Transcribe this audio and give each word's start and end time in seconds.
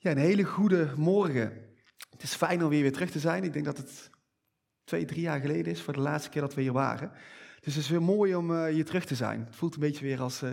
Ja, 0.00 0.10
een 0.10 0.18
hele 0.18 0.44
goede 0.44 0.92
morgen. 0.96 1.76
Het 2.10 2.22
is 2.22 2.34
fijn 2.34 2.62
om 2.62 2.68
weer 2.68 2.82
weer 2.82 2.92
terug 2.92 3.10
te 3.10 3.18
zijn. 3.18 3.44
Ik 3.44 3.52
denk 3.52 3.64
dat 3.64 3.76
het 3.76 4.10
twee, 4.84 5.04
drie 5.04 5.20
jaar 5.20 5.40
geleden 5.40 5.72
is 5.72 5.82
voor 5.82 5.92
de 5.92 6.00
laatste 6.00 6.30
keer 6.30 6.40
dat 6.40 6.54
we 6.54 6.60
hier 6.60 6.72
waren. 6.72 7.12
Dus 7.60 7.74
het 7.74 7.84
is 7.84 7.90
weer 7.90 8.02
mooi 8.02 8.34
om 8.34 8.50
uh, 8.50 8.64
hier 8.66 8.84
terug 8.84 9.04
te 9.04 9.14
zijn. 9.14 9.44
Het 9.44 9.56
voelt 9.56 9.74
een 9.74 9.80
beetje 9.80 10.04
weer 10.04 10.20
als, 10.20 10.42
uh, 10.42 10.50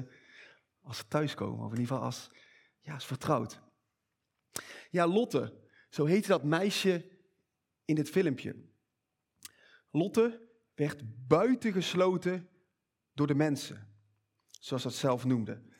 als 0.81 1.03
thuiskomen, 1.07 1.65
of 1.65 1.71
in 1.73 1.79
ieder 1.79 1.87
geval 1.87 2.03
als, 2.03 2.31
ja, 2.79 2.93
als 2.93 3.05
vertrouwd. 3.05 3.61
Ja, 4.89 5.07
Lotte, 5.07 5.53
zo 5.89 6.05
heette 6.05 6.27
dat 6.27 6.43
meisje 6.43 7.11
in 7.85 7.95
dit 7.95 8.09
filmpje. 8.09 8.55
Lotte 9.91 10.49
werd 10.75 11.27
buitengesloten 11.27 12.49
door 13.13 13.27
de 13.27 13.35
mensen, 13.35 13.97
zoals 14.59 14.83
dat 14.83 14.93
zelf 14.93 15.25
noemde. 15.25 15.74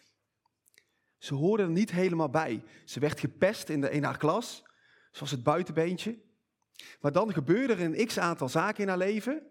Ze 1.25 1.33
hoorde 1.33 1.63
er 1.63 1.69
niet 1.69 1.91
helemaal 1.91 2.29
bij. 2.29 2.63
Ze 2.83 2.99
werd 2.99 3.19
gepest 3.19 3.69
in, 3.69 3.81
de, 3.81 3.89
in 3.89 4.03
haar 4.03 4.17
klas, 4.17 4.63
zoals 5.11 5.31
het 5.31 5.43
buitenbeentje. 5.43 6.21
Maar 6.99 7.11
dan 7.11 7.33
gebeurde 7.33 7.73
er 7.73 7.81
een 7.81 8.05
x 8.05 8.19
aantal 8.19 8.49
zaken 8.49 8.83
in 8.83 8.87
haar 8.89 8.97
leven, 8.97 9.47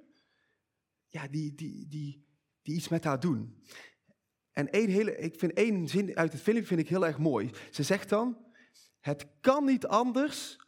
ja, 1.07 1.29
die, 1.29 1.55
die, 1.55 1.89
die, 1.89 2.27
die 2.63 2.75
iets 2.75 2.89
met 2.89 3.05
haar 3.05 3.21
doen. 3.21 3.63
En 4.53 4.71
één 4.71 4.89
hele, 4.89 5.17
ik 5.17 5.39
vind 5.39 5.53
één 5.53 5.89
zin 5.89 6.17
uit 6.17 6.33
het 6.33 6.43
film 6.43 6.65
vind 6.65 6.81
ik 6.81 6.89
heel 6.89 7.07
erg 7.07 7.19
mooi. 7.19 7.51
Ze 7.71 7.83
zegt 7.83 8.09
dan, 8.09 8.39
het 9.01 9.27
kan 9.41 9.65
niet 9.65 9.87
anders 9.87 10.59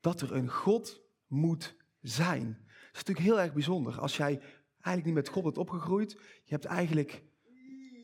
dat 0.00 0.20
er 0.20 0.32
een 0.32 0.50
God 0.50 1.02
moet 1.26 1.76
zijn. 2.00 2.46
Dat 2.46 2.92
is 2.92 3.04
natuurlijk 3.04 3.26
heel 3.26 3.40
erg 3.40 3.52
bijzonder. 3.52 4.00
Als 4.00 4.16
jij 4.16 4.40
eigenlijk 4.80 5.04
niet 5.04 5.14
met 5.14 5.28
God 5.28 5.42
bent 5.42 5.58
opgegroeid, 5.58 6.12
je 6.44 6.52
hebt 6.52 6.64
eigenlijk 6.64 7.22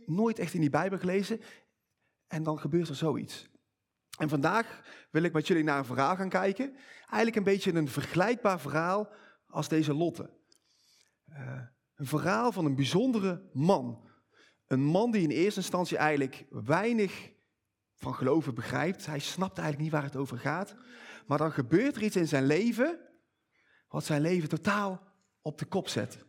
nooit 0.07 0.39
echt 0.39 0.55
in 0.55 0.61
die 0.61 0.71
Bijbel 0.71 0.99
gelezen 0.99 1.41
en 2.33 2.43
dan 2.43 2.59
gebeurt 2.59 2.89
er 2.89 2.95
zoiets. 2.95 3.49
En 4.19 4.29
vandaag 4.29 4.83
wil 5.11 5.23
ik 5.23 5.33
met 5.33 5.47
jullie 5.47 5.65
naar 5.65 5.79
een 5.79 5.85
verhaal 5.85 6.17
gaan 6.17 6.29
kijken. 6.29 6.77
Eigenlijk 7.01 7.37
een 7.37 7.53
beetje 7.53 7.75
een 7.75 7.89
vergelijkbaar 7.89 8.61
verhaal 8.61 9.09
als 9.47 9.69
deze 9.69 9.95
Lotte. 9.95 10.31
Uh, 11.29 11.61
een 11.95 12.07
verhaal 12.07 12.53
van 12.53 12.65
een 12.65 12.75
bijzondere 12.75 13.51
man. 13.53 14.11
Een 14.67 14.85
man 14.85 15.11
die 15.11 15.23
in 15.23 15.31
eerste 15.31 15.61
instantie 15.61 15.97
eigenlijk 15.97 16.47
weinig 16.51 17.33
van 17.95 18.15
geloven 18.15 18.55
begrijpt. 18.55 19.07
Hij 19.07 19.19
snapt 19.19 19.59
eigenlijk 19.59 19.83
niet 19.83 20.01
waar 20.01 20.11
het 20.11 20.21
over 20.21 20.39
gaat. 20.39 20.75
Maar 21.27 21.39
dan 21.39 21.53
gebeurt 21.53 21.97
er 21.97 22.03
iets 22.03 22.17
in 22.17 22.29
zijn 22.29 22.47
leven 22.47 22.99
wat 23.89 24.05
zijn 24.05 24.21
leven 24.21 24.49
totaal 24.49 25.03
op 25.43 25.59
de 25.59 25.65
kop 25.65 25.89
zet. 25.89 26.25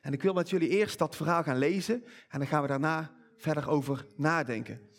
En 0.00 0.12
ik 0.12 0.22
wil 0.22 0.32
met 0.32 0.50
jullie 0.50 0.68
eerst 0.68 0.98
dat 0.98 1.16
verhaal 1.16 1.42
gaan 1.42 1.58
lezen 1.58 2.04
en 2.28 2.38
dan 2.38 2.48
gaan 2.48 2.62
we 2.62 2.68
daarna 2.68 3.14
verder 3.36 3.68
over 3.68 4.06
nadenken. 4.16 4.92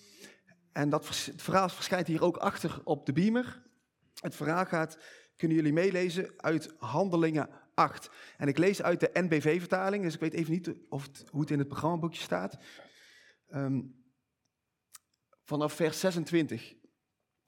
En 0.76 0.90
dat 0.90 1.32
verhaal 1.36 1.70
verschijnt 1.70 2.08
hier 2.08 2.24
ook 2.24 2.38
achter 2.38 2.82
op 2.84 3.06
de 3.06 3.14
beamer. 3.14 3.62
Het 4.20 4.36
verhaal 4.36 4.66
gaat, 4.66 4.98
kunnen 5.36 5.58
jullie 5.58 5.74
meelezen, 5.74 6.34
uit 6.38 6.74
Handelingen 6.78 7.50
8. 7.74 8.10
En 8.38 8.48
ik 8.48 8.58
lees 8.58 8.82
uit 8.82 9.00
de 9.00 9.10
NBV-vertaling, 9.14 10.04
dus 10.04 10.14
ik 10.14 10.20
weet 10.20 10.34
even 10.34 10.52
niet 10.52 10.72
of 10.90 11.10
hoe 11.30 11.42
het 11.42 11.52
in 11.52 11.60
het 11.60 11.68
programmaboekje 11.68 12.22
staat. 12.22 12.58
Um, 13.54 14.04
vanaf 15.44 15.74
vers 15.74 16.00
26. 16.00 16.74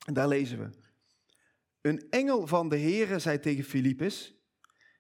En 0.05 0.13
daar 0.13 0.27
lezen 0.27 0.59
we. 0.59 0.69
Een 1.81 2.09
engel 2.09 2.47
van 2.47 2.69
de 2.69 2.79
Heere 2.79 3.19
zei 3.19 3.39
tegen 3.39 3.63
Filippus, 3.63 4.35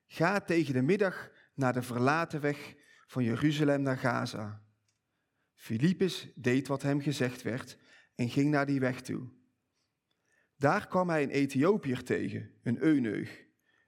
ga 0.07 0.39
tegen 0.39 0.73
de 0.73 0.81
middag 0.81 1.31
naar 1.53 1.73
de 1.73 1.81
verlaten 1.81 2.41
weg 2.41 2.75
van 3.05 3.23
Jeruzalem 3.23 3.81
naar 3.81 3.97
Gaza. 3.97 4.63
Filippus 5.53 6.27
deed 6.35 6.67
wat 6.67 6.81
hem 6.81 7.01
gezegd 7.01 7.41
werd 7.41 7.77
en 8.17 8.29
ging 8.29 8.49
naar 8.49 8.65
die 8.65 8.79
weg 8.79 9.01
toe. 9.01 9.27
Daar 10.55 10.87
kwam 10.87 11.09
hij 11.09 11.23
een 11.23 11.29
Ethiopiër 11.29 12.03
tegen, 12.03 12.51
een 12.63 12.81
eunuch, 12.81 13.45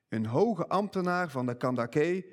een 0.10 0.26
hoge 0.26 0.68
ambtenaar 0.68 1.30
van 1.30 1.46
de 1.46 1.58
Kandake, 1.58 2.26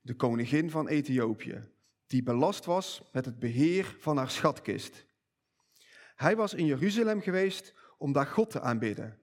de 0.00 0.14
koningin 0.14 0.70
van 0.70 0.88
Ethiopië, 0.88 1.68
die 2.06 2.22
belast 2.22 2.64
was 2.64 3.02
met 3.12 3.24
het 3.24 3.38
beheer 3.38 3.96
van 3.98 4.16
haar 4.16 4.30
schatkist. 4.30 5.06
Hij 6.14 6.36
was 6.36 6.54
in 6.54 6.66
Jeruzalem 6.66 7.20
geweest 7.20 7.74
om 7.98 8.12
daar 8.12 8.26
God 8.26 8.50
te 8.50 8.60
aanbidden 8.60 9.18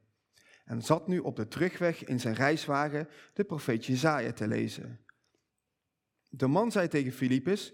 en 0.65 0.81
zat 0.81 1.07
nu 1.07 1.19
op 1.19 1.35
de 1.35 1.47
terugweg 1.47 2.03
in 2.03 2.19
zijn 2.19 2.35
reiswagen 2.35 3.09
de 3.33 3.43
profeet 3.43 3.85
Jezaja 3.85 4.31
te 4.31 4.47
lezen. 4.47 4.99
De 6.29 6.47
man 6.47 6.71
zei 6.71 6.87
tegen 6.87 7.11
Filippus, 7.11 7.73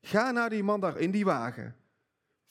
ga 0.00 0.30
naar 0.30 0.50
die 0.50 0.62
man 0.62 0.80
daar 0.80 0.98
in 0.98 1.10
die 1.10 1.24
wagen. 1.24 1.76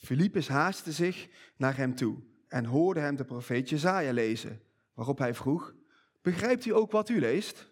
Filippus 0.03 0.47
haastte 0.47 0.91
zich 0.91 1.27
naar 1.57 1.77
hem 1.77 1.95
toe 1.95 2.23
en 2.47 2.65
hoorde 2.65 2.99
hem 2.99 3.15
de 3.15 3.23
profeet 3.23 3.69
Jezaja 3.69 4.13
lezen, 4.13 4.61
waarop 4.93 5.17
hij 5.17 5.33
vroeg, 5.33 5.73
begrijpt 6.21 6.65
u 6.65 6.73
ook 6.73 6.91
wat 6.91 7.09
u 7.09 7.19
leest? 7.19 7.69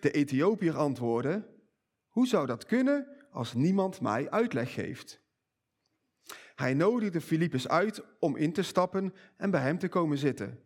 De 0.00 0.10
Ethiopiër 0.10 0.76
antwoordde, 0.76 1.48
hoe 2.08 2.26
zou 2.26 2.46
dat 2.46 2.64
kunnen 2.64 3.06
als 3.30 3.54
niemand 3.54 4.00
mij 4.00 4.30
uitleg 4.30 4.72
geeft? 4.72 5.20
Hij 6.54 6.74
nodigde 6.74 7.20
Filippus 7.20 7.68
uit 7.68 8.02
om 8.18 8.36
in 8.36 8.52
te 8.52 8.62
stappen 8.62 9.14
en 9.36 9.50
bij 9.50 9.62
hem 9.62 9.78
te 9.78 9.88
komen 9.88 10.18
zitten. 10.18 10.60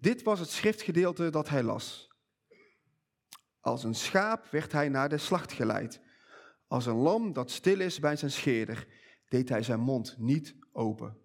Dit 0.00 0.22
was 0.22 0.38
het 0.38 0.48
schriftgedeelte 0.48 1.30
dat 1.30 1.48
hij 1.48 1.62
las. 1.62 2.14
Als 3.60 3.84
een 3.84 3.94
schaap 3.94 4.46
werd 4.46 4.72
hij 4.72 4.88
naar 4.88 5.08
de 5.08 5.18
slacht 5.18 5.52
geleid. 5.52 6.00
Als 6.66 6.86
een 6.86 6.96
lam 6.96 7.32
dat 7.32 7.50
stil 7.50 7.80
is 7.80 7.98
bij 7.98 8.16
zijn 8.16 8.30
scheerder, 8.30 8.86
deed 9.28 9.48
hij 9.48 9.62
zijn 9.62 9.80
mond 9.80 10.18
niet 10.18 10.56
open. 10.72 11.18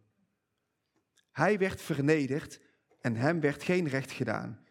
Hij 1.32 1.58
werd 1.58 1.82
vernederd 1.82 2.62
en 3.02 3.16
hem 3.16 3.40
werd 3.40 3.64
geen 3.64 3.88
recht 3.88 4.12
gedaan. 4.12 4.64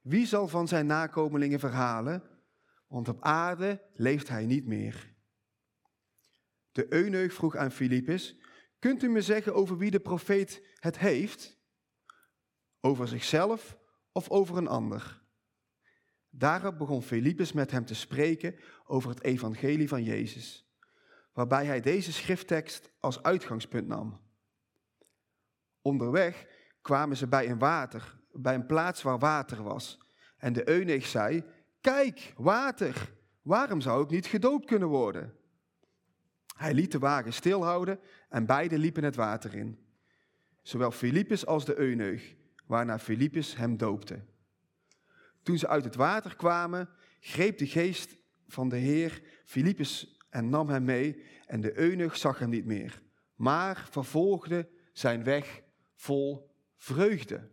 Wie 0.00 0.26
zal 0.26 0.48
van 0.48 0.68
zijn 0.68 0.86
nakomelingen 0.86 1.60
verhalen? 1.60 2.22
Want 2.88 3.08
op 3.08 3.22
aarde 3.22 3.82
leeft 3.94 4.28
hij 4.28 4.46
niet 4.46 4.66
meer. 4.66 5.14
De 6.72 6.92
eunuch 6.92 7.32
vroeg 7.32 7.56
aan 7.56 7.70
Filippus, 7.70 8.36
kunt 8.78 9.02
u 9.02 9.08
me 9.08 9.22
zeggen 9.22 9.54
over 9.54 9.78
wie 9.78 9.90
de 9.90 10.00
profeet 10.00 10.66
het 10.74 10.98
heeft? 10.98 11.58
Over 12.80 13.08
zichzelf 13.08 13.78
of 14.12 14.30
over 14.30 14.56
een 14.56 14.68
ander? 14.68 15.22
Daarop 16.30 16.78
begon 16.78 17.02
Filippus 17.02 17.52
met 17.52 17.70
hem 17.70 17.84
te 17.84 17.94
spreken 17.94 18.58
over 18.84 19.10
het 19.10 19.22
evangelie 19.22 19.88
van 19.88 20.02
Jezus, 20.02 20.63
waarbij 21.34 21.66
hij 21.66 21.80
deze 21.80 22.12
schrifttekst 22.12 22.90
als 23.00 23.22
uitgangspunt 23.22 23.86
nam. 23.86 24.20
Onderweg 25.82 26.46
kwamen 26.82 27.16
ze 27.16 27.26
bij 27.26 27.50
een 27.50 27.58
water, 27.58 28.20
bij 28.32 28.54
een 28.54 28.66
plaats 28.66 29.02
waar 29.02 29.18
water 29.18 29.62
was. 29.62 29.98
En 30.36 30.52
de 30.52 30.68
eunuch 30.68 31.06
zei, 31.06 31.44
kijk, 31.80 32.32
water, 32.36 33.12
waarom 33.42 33.80
zou 33.80 34.04
ik 34.04 34.10
niet 34.10 34.26
gedoopt 34.26 34.66
kunnen 34.66 34.88
worden? 34.88 35.34
Hij 36.56 36.74
liet 36.74 36.92
de 36.92 36.98
wagen 36.98 37.32
stilhouden 37.32 38.00
en 38.28 38.46
beiden 38.46 38.78
liepen 38.78 39.04
het 39.04 39.16
water 39.16 39.54
in. 39.54 39.78
Zowel 40.62 40.90
Filippus 40.90 41.46
als 41.46 41.64
de 41.64 41.78
eunuch, 41.78 42.34
waarna 42.66 42.98
Filippus 42.98 43.56
hem 43.56 43.76
doopte. 43.76 44.24
Toen 45.42 45.58
ze 45.58 45.68
uit 45.68 45.84
het 45.84 45.94
water 45.94 46.36
kwamen, 46.36 46.88
greep 47.20 47.58
de 47.58 47.66
geest 47.66 48.16
van 48.46 48.68
de 48.68 48.76
Heer 48.76 49.22
Filippus 49.44 50.18
en 50.34 50.48
nam 50.48 50.68
hem 50.68 50.84
mee 50.84 51.22
en 51.46 51.60
de 51.60 51.78
eunuch 51.78 52.16
zag 52.16 52.38
hem 52.38 52.50
niet 52.50 52.64
meer, 52.64 53.02
maar 53.34 53.88
vervolgde 53.90 54.68
zijn 54.92 55.24
weg 55.24 55.62
vol 55.94 56.50
vreugde. 56.76 57.50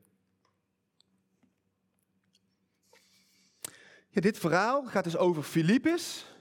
Ja, 4.10 4.22
dit 4.22 4.38
verhaal 4.38 4.86
gaat 4.86 5.04
dus 5.04 5.18
over 5.18 5.44
Filippus 5.44 6.36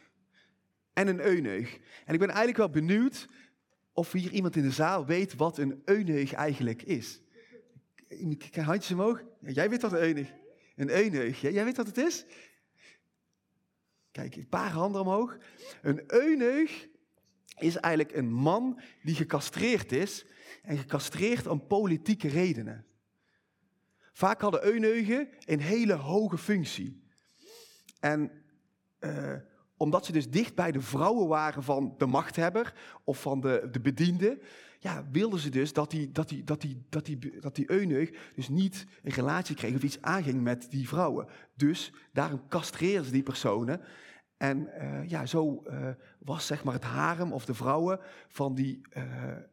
en 0.92 1.08
een 1.08 1.20
eunuch. 1.20 1.78
En 2.04 2.14
ik 2.14 2.18
ben 2.20 2.28
eigenlijk 2.28 2.56
wel 2.56 2.70
benieuwd 2.70 3.28
of 3.92 4.12
hier 4.12 4.30
iemand 4.30 4.56
in 4.56 4.62
de 4.62 4.70
zaal 4.70 5.06
weet 5.06 5.34
wat 5.34 5.58
een 5.58 5.82
eunuch 5.84 6.32
eigenlijk 6.32 6.82
is. 6.82 7.20
Handjes 8.50 8.92
omhoog. 8.92 9.22
Jij 9.40 9.70
weet 9.70 9.82
wat 9.82 9.92
een 9.92 10.02
eunuch 10.02 10.32
Een 10.76 10.90
eunuch. 10.90 11.40
Jij 11.40 11.64
weet 11.64 11.76
wat 11.76 11.86
het 11.86 11.98
is? 11.98 12.26
Kijk, 14.12 14.36
een 14.36 14.48
paar 14.48 14.70
handen 14.70 15.00
omhoog. 15.00 15.36
Een 15.82 16.02
eunuch 16.06 16.88
is 17.58 17.76
eigenlijk 17.76 18.16
een 18.16 18.32
man 18.32 18.80
die 19.02 19.14
gecastreerd 19.14 19.92
is 19.92 20.26
en 20.62 20.78
gecastreerd 20.78 21.46
om 21.46 21.66
politieke 21.66 22.28
redenen. 22.28 22.84
Vaak 24.12 24.40
hadden 24.40 24.64
eunuchen 24.64 25.28
een 25.44 25.60
hele 25.60 25.92
hoge 25.92 26.38
functie. 26.38 27.02
En 28.00 28.30
uh, 29.00 29.34
omdat 29.76 30.06
ze 30.06 30.12
dus 30.12 30.30
dicht 30.30 30.54
bij 30.54 30.72
de 30.72 30.80
vrouwen 30.80 31.28
waren 31.28 31.62
van 31.62 31.94
de 31.98 32.06
machthebber 32.06 32.74
of 33.04 33.20
van 33.20 33.40
de, 33.40 33.68
de 33.70 33.80
bediende, 33.80 34.40
ja, 34.82 35.04
wilden 35.10 35.40
ze 35.40 35.50
dus 35.50 35.72
dat 35.72 35.90
die, 35.90 36.12
dat, 36.12 36.28
die, 36.28 36.44
dat, 36.44 36.60
die, 36.60 36.82
dat, 36.88 37.04
die, 37.04 37.40
dat 37.40 37.54
die 37.54 37.70
eunuch 37.70 38.10
dus 38.34 38.48
niet 38.48 38.86
een 39.02 39.12
relatie 39.12 39.56
kreeg 39.56 39.74
of 39.74 39.82
iets 39.82 40.02
aanging 40.02 40.42
met 40.42 40.70
die 40.70 40.88
vrouwen. 40.88 41.26
Dus 41.54 41.92
daarom 42.12 42.48
castreerden 42.48 43.04
ze 43.04 43.12
die 43.12 43.22
personen. 43.22 43.80
En 44.36 44.68
uh, 44.78 45.08
ja, 45.08 45.26
zo 45.26 45.62
uh, 45.66 45.88
was 46.18 46.46
zeg 46.46 46.64
maar 46.64 46.74
het 46.74 46.84
harem 46.84 47.32
of 47.32 47.44
de 47.44 47.54
vrouwen 47.54 48.00
van 48.28 48.54
die, 48.54 48.80
uh, 48.96 49.04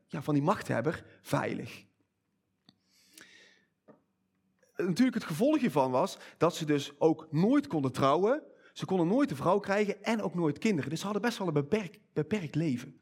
ja, 0.08 0.22
van 0.22 0.34
die 0.34 0.44
machthebber 0.44 1.06
veilig. 1.22 1.86
natuurlijk 4.76 5.16
het 5.16 5.24
gevolg 5.24 5.60
hiervan 5.60 5.92
was 5.92 6.18
dat 6.38 6.56
ze 6.56 6.66
dus 6.66 7.00
ook 7.00 7.28
nooit 7.32 7.68
konden 7.68 7.92
trouwen. 7.92 8.44
Ze 8.74 8.86
konden 8.86 9.08
nooit 9.08 9.32
een 9.32 9.38
vrouw 9.38 9.60
krijgen 9.60 10.04
en 10.04 10.22
ook 10.22 10.36
nooit 10.36 10.58
kinderen. 10.58 10.90
Dus 10.90 11.00
ze 11.00 11.06
hadden 11.06 11.24
best 11.24 11.38
wel 11.38 11.48
een 11.48 11.68
beperkt 12.14 12.56
leven. 12.56 13.00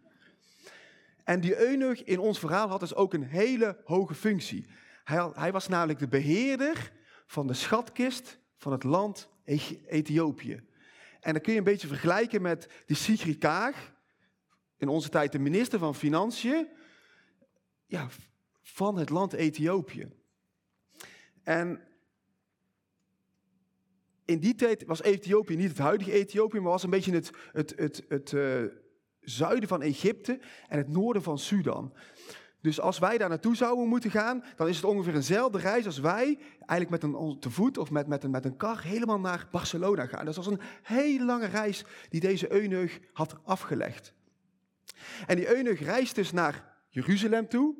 En 1.25 1.39
die 1.39 1.57
eunuch 1.57 2.03
in 2.03 2.19
ons 2.19 2.39
verhaal 2.39 2.67
had 2.67 2.79
dus 2.79 2.95
ook 2.95 3.13
een 3.13 3.23
hele 3.23 3.81
hoge 3.83 4.13
functie. 4.13 4.67
Hij, 5.03 5.29
hij 5.33 5.51
was 5.51 5.67
namelijk 5.67 5.99
de 5.99 6.07
beheerder 6.07 6.91
van 7.25 7.47
de 7.47 7.53
schatkist 7.53 8.39
van 8.57 8.71
het 8.71 8.83
land 8.83 9.29
Ethiopië. 9.87 10.63
En 11.19 11.33
dan 11.33 11.41
kun 11.41 11.51
je 11.51 11.57
een 11.57 11.63
beetje 11.63 11.87
vergelijken 11.87 12.41
met 12.41 12.69
die 12.85 12.95
Sigrid 12.95 13.37
Kaag, 13.37 13.93
in 14.77 14.87
onze 14.87 15.09
tijd 15.09 15.31
de 15.31 15.39
minister 15.39 15.79
van 15.79 15.95
Financiën, 15.95 16.67
ja, 17.85 18.07
van 18.61 18.97
het 18.97 19.09
land 19.09 19.33
Ethiopië. 19.33 20.11
En 21.43 21.81
in 24.25 24.39
die 24.39 24.55
tijd 24.55 24.85
was 24.85 25.01
Ethiopië 25.01 25.55
niet 25.55 25.69
het 25.69 25.77
huidige 25.77 26.11
Ethiopië, 26.11 26.59
maar 26.59 26.71
was 26.71 26.83
een 26.83 26.89
beetje 26.89 27.13
het, 27.13 27.31
het, 27.51 27.73
het, 27.77 28.05
het 28.07 28.31
uh, 28.31 28.63
zuiden 29.25 29.69
van 29.69 29.81
Egypte 29.81 30.39
en 30.67 30.77
het 30.77 30.87
noorden 30.87 31.23
van 31.23 31.39
Sudan. 31.39 31.93
Dus 32.61 32.79
als 32.79 32.99
wij 32.99 33.17
daar 33.17 33.29
naartoe 33.29 33.55
zouden 33.55 33.87
moeten 33.87 34.11
gaan, 34.11 34.43
dan 34.55 34.67
is 34.67 34.75
het 34.75 34.85
ongeveer 34.85 35.15
eenzelfde 35.15 35.57
reis 35.57 35.85
als 35.85 35.99
wij, 35.99 36.37
eigenlijk 36.65 36.89
met 36.89 37.03
een 37.03 37.39
te 37.39 37.49
voet 37.49 37.77
of 37.77 37.91
met, 37.91 38.07
met, 38.07 38.23
een, 38.23 38.31
met 38.31 38.45
een 38.45 38.57
kar, 38.57 38.83
helemaal 38.83 39.19
naar 39.19 39.47
Barcelona 39.51 40.05
gaan. 40.05 40.25
Dat 40.25 40.35
was 40.35 40.47
een 40.47 40.61
hele 40.81 41.25
lange 41.25 41.45
reis 41.45 41.85
die 42.09 42.19
deze 42.19 42.51
eunuch 42.51 42.99
had 43.13 43.35
afgelegd. 43.43 44.13
En 45.27 45.35
die 45.35 45.55
eunuch 45.55 45.79
reist 45.79 46.15
dus 46.15 46.31
naar 46.31 46.77
Jeruzalem 46.89 47.47
toe 47.47 47.75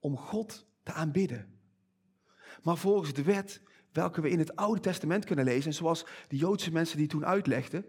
om 0.00 0.16
God 0.16 0.66
te 0.82 0.92
aanbidden. 0.92 1.58
Maar 2.62 2.76
volgens 2.76 3.12
de 3.12 3.22
wet, 3.22 3.62
welke 3.92 4.20
we 4.20 4.30
in 4.30 4.38
het 4.38 4.56
Oude 4.56 4.80
Testament 4.80 5.24
kunnen 5.24 5.44
lezen, 5.44 5.70
en 5.70 5.76
zoals 5.76 6.06
de 6.28 6.36
Joodse 6.36 6.72
mensen 6.72 6.96
die 6.96 7.06
toen 7.06 7.26
uitlegden, 7.26 7.86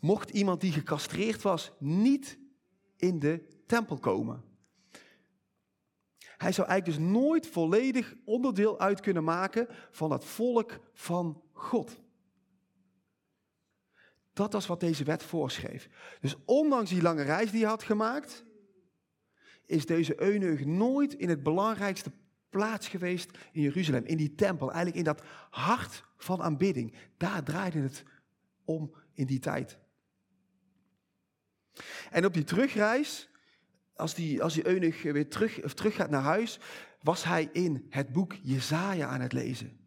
mocht 0.00 0.30
iemand 0.30 0.60
die 0.60 0.72
gecastreerd 0.72 1.42
was 1.42 1.72
niet 1.78 2.38
in 2.96 3.18
de 3.18 3.46
tempel 3.66 3.98
komen. 3.98 4.44
Hij 6.36 6.52
zou 6.52 6.68
eigenlijk 6.68 6.98
dus 6.98 7.08
nooit 7.12 7.46
volledig 7.46 8.14
onderdeel 8.24 8.80
uit 8.80 9.00
kunnen 9.00 9.24
maken 9.24 9.66
van 9.90 10.10
het 10.10 10.24
volk 10.24 10.80
van 10.92 11.42
God. 11.52 12.00
Dat 14.32 14.52
was 14.52 14.66
wat 14.66 14.80
deze 14.80 15.04
wet 15.04 15.22
voorschreef. 15.22 15.88
Dus 16.20 16.36
ondanks 16.44 16.90
die 16.90 17.02
lange 17.02 17.22
reis 17.22 17.50
die 17.50 17.60
hij 17.60 17.70
had 17.70 17.82
gemaakt, 17.82 18.44
is 19.66 19.86
deze 19.86 20.20
eunuch 20.20 20.64
nooit 20.64 21.14
in 21.14 21.28
het 21.28 21.42
belangrijkste 21.42 22.12
plaats 22.48 22.88
geweest 22.88 23.38
in 23.52 23.62
Jeruzalem, 23.62 24.04
in 24.04 24.16
die 24.16 24.34
tempel, 24.34 24.66
eigenlijk 24.66 24.96
in 24.96 25.04
dat 25.04 25.22
hart 25.50 26.04
van 26.16 26.42
aanbidding. 26.42 26.94
Daar 27.16 27.44
draaide 27.44 27.78
het 27.78 28.04
om 28.64 28.94
in 29.14 29.26
die 29.26 29.38
tijd. 29.38 29.78
En 32.10 32.24
op 32.24 32.34
die 32.34 32.44
terugreis 32.44 33.30
als 33.94 34.14
die, 34.14 34.42
als 34.42 34.54
die 34.54 34.66
eunuch 34.66 35.02
weer 35.02 35.28
terug, 35.28 35.64
of 35.64 35.74
terug 35.74 35.94
gaat 35.94 36.10
naar 36.10 36.22
huis, 36.22 36.58
was 37.02 37.24
hij 37.24 37.48
in 37.52 37.86
het 37.90 38.12
boek 38.12 38.34
Jezaja 38.42 39.06
aan 39.06 39.20
het 39.20 39.32
lezen. 39.32 39.78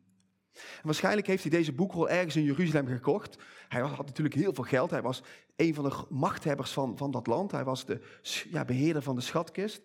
En 0.53 0.83
waarschijnlijk 0.83 1.27
heeft 1.27 1.41
hij 1.41 1.51
deze 1.51 1.73
boekrol 1.73 2.09
ergens 2.09 2.35
in 2.35 2.43
Jeruzalem 2.43 2.87
gekocht. 2.87 3.37
Hij 3.67 3.81
had 3.81 4.05
natuurlijk 4.05 4.35
heel 4.35 4.53
veel 4.53 4.63
geld. 4.63 4.89
Hij 4.89 5.01
was 5.01 5.23
een 5.55 5.73
van 5.73 5.83
de 5.83 6.05
machthebbers 6.09 6.71
van, 6.71 6.97
van 6.97 7.11
dat 7.11 7.27
land. 7.27 7.51
Hij 7.51 7.63
was 7.63 7.85
de 7.85 8.01
ja, 8.49 8.65
beheerder 8.65 9.01
van 9.01 9.15
de 9.15 9.21
schatkist. 9.21 9.81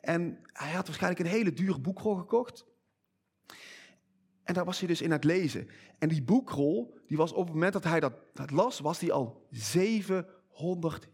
En 0.00 0.38
hij 0.52 0.72
had 0.72 0.86
waarschijnlijk 0.86 1.22
een 1.22 1.34
hele 1.36 1.52
dure 1.52 1.80
boekrol 1.80 2.14
gekocht. 2.14 2.66
En 4.42 4.54
daar 4.54 4.64
was 4.64 4.78
hij 4.78 4.88
dus 4.88 5.00
in 5.00 5.06
aan 5.06 5.16
het 5.16 5.24
lezen. 5.24 5.68
En 5.98 6.08
die 6.08 6.22
boekrol, 6.22 6.98
die 7.06 7.16
was 7.16 7.32
op 7.32 7.44
het 7.44 7.54
moment 7.54 7.72
dat 7.72 7.84
hij 7.84 8.00
dat, 8.00 8.14
dat 8.34 8.50
las, 8.50 8.80
was 8.80 8.98
die 8.98 9.12
al 9.12 9.46
700 9.50 10.28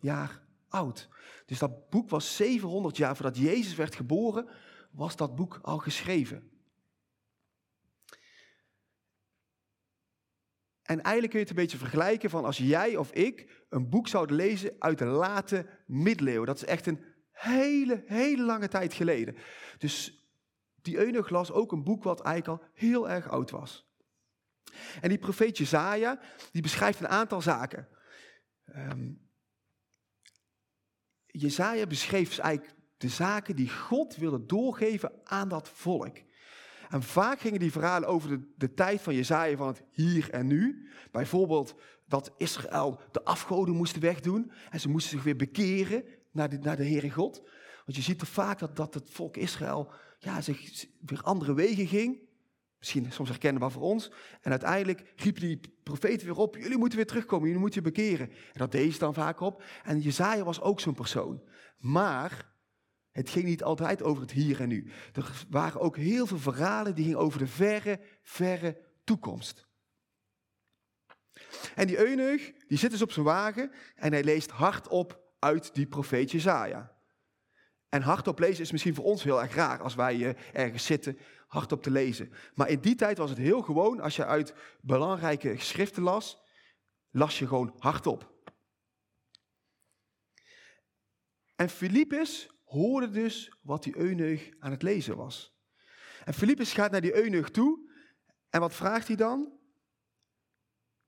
jaar 0.00 0.42
oud. 0.68 1.08
Dus 1.46 1.58
dat 1.58 1.90
boek 1.90 2.10
was 2.10 2.36
700 2.36 2.96
jaar 2.96 3.16
voordat 3.16 3.36
Jezus 3.36 3.74
werd 3.74 3.94
geboren, 3.94 4.48
was 4.90 5.16
dat 5.16 5.36
boek 5.36 5.58
al 5.62 5.78
geschreven. 5.78 6.50
En 10.82 11.02
eigenlijk 11.02 11.30
kun 11.30 11.40
je 11.40 11.46
het 11.46 11.56
een 11.56 11.62
beetje 11.62 11.78
vergelijken 11.78 12.30
van 12.30 12.44
als 12.44 12.58
jij 12.58 12.96
of 12.96 13.12
ik 13.12 13.64
een 13.68 13.88
boek 13.88 14.08
zouden 14.08 14.36
lezen 14.36 14.76
uit 14.78 14.98
de 14.98 15.04
late 15.04 15.66
middeleeuwen. 15.86 16.46
Dat 16.46 16.56
is 16.56 16.64
echt 16.64 16.86
een 16.86 17.04
hele, 17.30 18.02
hele 18.06 18.42
lange 18.42 18.68
tijd 18.68 18.94
geleden. 18.94 19.36
Dus 19.78 20.24
die 20.82 20.96
eunuch 20.96 21.30
las 21.30 21.52
ook 21.52 21.72
een 21.72 21.84
boek 21.84 22.02
wat 22.02 22.20
eigenlijk 22.20 22.62
al 22.62 22.68
heel 22.74 23.10
erg 23.10 23.28
oud 23.28 23.50
was. 23.50 23.88
En 25.00 25.08
die 25.08 25.18
profeet 25.18 25.58
Jezaja, 25.58 26.20
die 26.52 26.62
beschrijft 26.62 27.00
een 27.00 27.08
aantal 27.08 27.42
zaken. 27.42 27.88
Um, 28.76 29.29
Jezaja 31.32 31.86
beschreef 31.86 32.28
dus 32.28 32.38
eigenlijk 32.38 32.76
de 32.96 33.08
zaken 33.08 33.56
die 33.56 33.70
God 33.70 34.16
wilde 34.16 34.46
doorgeven 34.46 35.12
aan 35.24 35.48
dat 35.48 35.68
volk. 35.68 36.16
En 36.88 37.02
vaak 37.02 37.40
gingen 37.40 37.60
die 37.60 37.72
verhalen 37.72 38.08
over 38.08 38.28
de, 38.28 38.52
de 38.56 38.74
tijd 38.74 39.00
van 39.00 39.14
Jezaja 39.14 39.56
van 39.56 39.66
het 39.66 39.82
hier 39.90 40.30
en 40.30 40.46
nu. 40.46 40.88
Bijvoorbeeld 41.10 41.74
dat 42.06 42.32
Israël 42.36 43.00
de 43.12 43.24
afgoden 43.24 43.74
moesten 43.74 44.00
wegdoen 44.00 44.52
en 44.70 44.80
ze 44.80 44.88
moesten 44.88 45.10
zich 45.10 45.22
weer 45.22 45.36
bekeren 45.36 46.04
naar 46.30 46.48
de, 46.48 46.58
naar 46.58 46.76
de 46.76 46.86
Heere 46.86 47.10
God. 47.10 47.42
Want 47.84 47.96
je 47.96 48.02
ziet 48.02 48.18
toch 48.18 48.28
vaak 48.28 48.58
dat, 48.58 48.76
dat 48.76 48.94
het 48.94 49.10
volk 49.10 49.36
Israël 49.36 49.92
ja, 50.18 50.40
zich 50.40 50.86
weer 51.06 51.22
andere 51.22 51.54
wegen 51.54 51.86
ging. 51.86 52.28
Misschien 52.80 53.12
soms 53.12 53.28
herkenbaar 53.28 53.70
voor 53.70 53.82
ons. 53.82 54.10
En 54.40 54.50
uiteindelijk 54.50 55.12
riepen 55.16 55.40
die 55.40 55.60
profeten 55.82 56.26
weer 56.26 56.36
op, 56.36 56.56
jullie 56.56 56.78
moeten 56.78 56.98
weer 56.98 57.06
terugkomen, 57.06 57.46
jullie 57.46 57.60
moeten 57.60 57.82
je 57.82 57.90
bekeren. 57.90 58.28
En 58.28 58.58
dat 58.58 58.72
deed 58.72 58.92
ze 58.92 58.98
dan 58.98 59.14
vaak 59.14 59.40
op. 59.40 59.62
En 59.84 60.00
Jezaja 60.00 60.44
was 60.44 60.60
ook 60.60 60.80
zo'n 60.80 60.94
persoon. 60.94 61.42
Maar 61.78 62.52
het 63.10 63.30
ging 63.30 63.44
niet 63.44 63.62
altijd 63.62 64.02
over 64.02 64.22
het 64.22 64.32
hier 64.32 64.60
en 64.60 64.68
nu. 64.68 64.90
Er 65.12 65.46
waren 65.50 65.80
ook 65.80 65.96
heel 65.96 66.26
veel 66.26 66.38
verhalen 66.38 66.94
die 66.94 67.04
gingen 67.04 67.18
over 67.18 67.38
de 67.38 67.46
verre, 67.46 68.00
verre 68.22 68.80
toekomst. 69.04 69.68
En 71.74 71.86
die 71.86 71.98
eunuch, 71.98 72.52
die 72.66 72.78
zit 72.78 72.90
dus 72.90 73.02
op 73.02 73.12
zijn 73.12 73.24
wagen 73.24 73.72
en 73.94 74.12
hij 74.12 74.24
leest 74.24 74.50
hardop 74.50 75.20
uit 75.38 75.74
die 75.74 75.86
profeet 75.86 76.30
Jezaja. 76.30 76.99
En 77.90 78.02
hardop 78.02 78.38
lezen 78.38 78.62
is 78.62 78.72
misschien 78.72 78.94
voor 78.94 79.04
ons 79.04 79.22
heel 79.22 79.42
erg 79.42 79.54
raar 79.54 79.82
als 79.82 79.94
wij 79.94 80.16
uh, 80.16 80.32
ergens 80.52 80.84
zitten 80.84 81.18
hardop 81.46 81.82
te 81.82 81.90
lezen. 81.90 82.32
Maar 82.54 82.68
in 82.68 82.80
die 82.80 82.94
tijd 82.94 83.18
was 83.18 83.30
het 83.30 83.38
heel 83.38 83.62
gewoon, 83.62 84.00
als 84.00 84.16
je 84.16 84.26
uit 84.26 84.54
belangrijke 84.80 85.56
geschriften 85.56 86.02
las, 86.02 86.42
las 87.10 87.38
je 87.38 87.46
gewoon 87.46 87.74
hardop. 87.78 88.32
En 91.56 91.68
Filippus 91.68 92.48
hoorde 92.64 93.10
dus 93.10 93.52
wat 93.62 93.82
die 93.82 93.96
eunuch 93.96 94.50
aan 94.58 94.70
het 94.70 94.82
lezen 94.82 95.16
was. 95.16 95.58
En 96.24 96.34
Filippus 96.34 96.72
gaat 96.72 96.90
naar 96.90 97.00
die 97.00 97.14
eunuch 97.14 97.50
toe 97.50 97.90
en 98.50 98.60
wat 98.60 98.74
vraagt 98.74 99.06
hij 99.06 99.16
dan? 99.16 99.58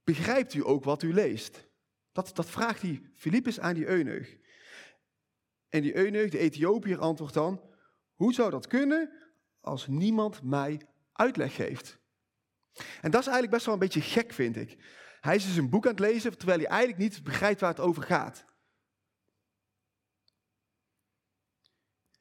Begrijpt 0.05 0.55
u 0.55 0.67
ook 0.67 0.85
wat 0.85 1.03
u 1.03 1.13
leest? 1.15 1.69
Dat, 2.13 2.31
dat 2.35 2.51
vraagt 2.51 2.83
hij 2.83 3.11
Filippus 3.15 3.61
aan 3.61 3.75
die 3.75 3.87
eunuch. 3.87 4.37
En 5.73 5.83
die 5.83 5.97
eunuch, 5.97 6.31
de 6.31 6.39
Ethiopiër, 6.39 6.99
antwoordt 6.99 7.35
dan: 7.35 7.61
Hoe 8.15 8.33
zou 8.33 8.51
dat 8.51 8.67
kunnen 8.67 9.11
als 9.61 9.87
niemand 9.87 10.43
mij 10.43 10.81
uitleg 11.13 11.55
geeft? 11.55 11.99
En 13.01 13.11
dat 13.11 13.21
is 13.21 13.27
eigenlijk 13.27 13.51
best 13.51 13.65
wel 13.65 13.75
een 13.75 13.81
beetje 13.81 14.01
gek, 14.01 14.33
vind 14.33 14.57
ik. 14.57 14.77
Hij 15.21 15.37
is 15.37 15.45
dus 15.45 15.57
een 15.57 15.71
boek 15.71 15.85
aan 15.85 15.91
het 15.91 16.01
lezen, 16.01 16.39
terwijl 16.39 16.59
hij 16.59 16.69
eigenlijk 16.69 17.01
niet 17.01 17.23
begrijpt 17.23 17.61
waar 17.61 17.71
het 17.71 17.81
over 17.81 18.03
gaat. 18.03 18.45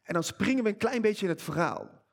En 0.01 0.13
dan 0.13 0.23
springen 0.23 0.63
we 0.63 0.69
een 0.69 0.77
klein 0.77 1.01
beetje 1.01 1.25
in 1.25 1.31
het 1.31 1.41
verhaal. 1.41 2.05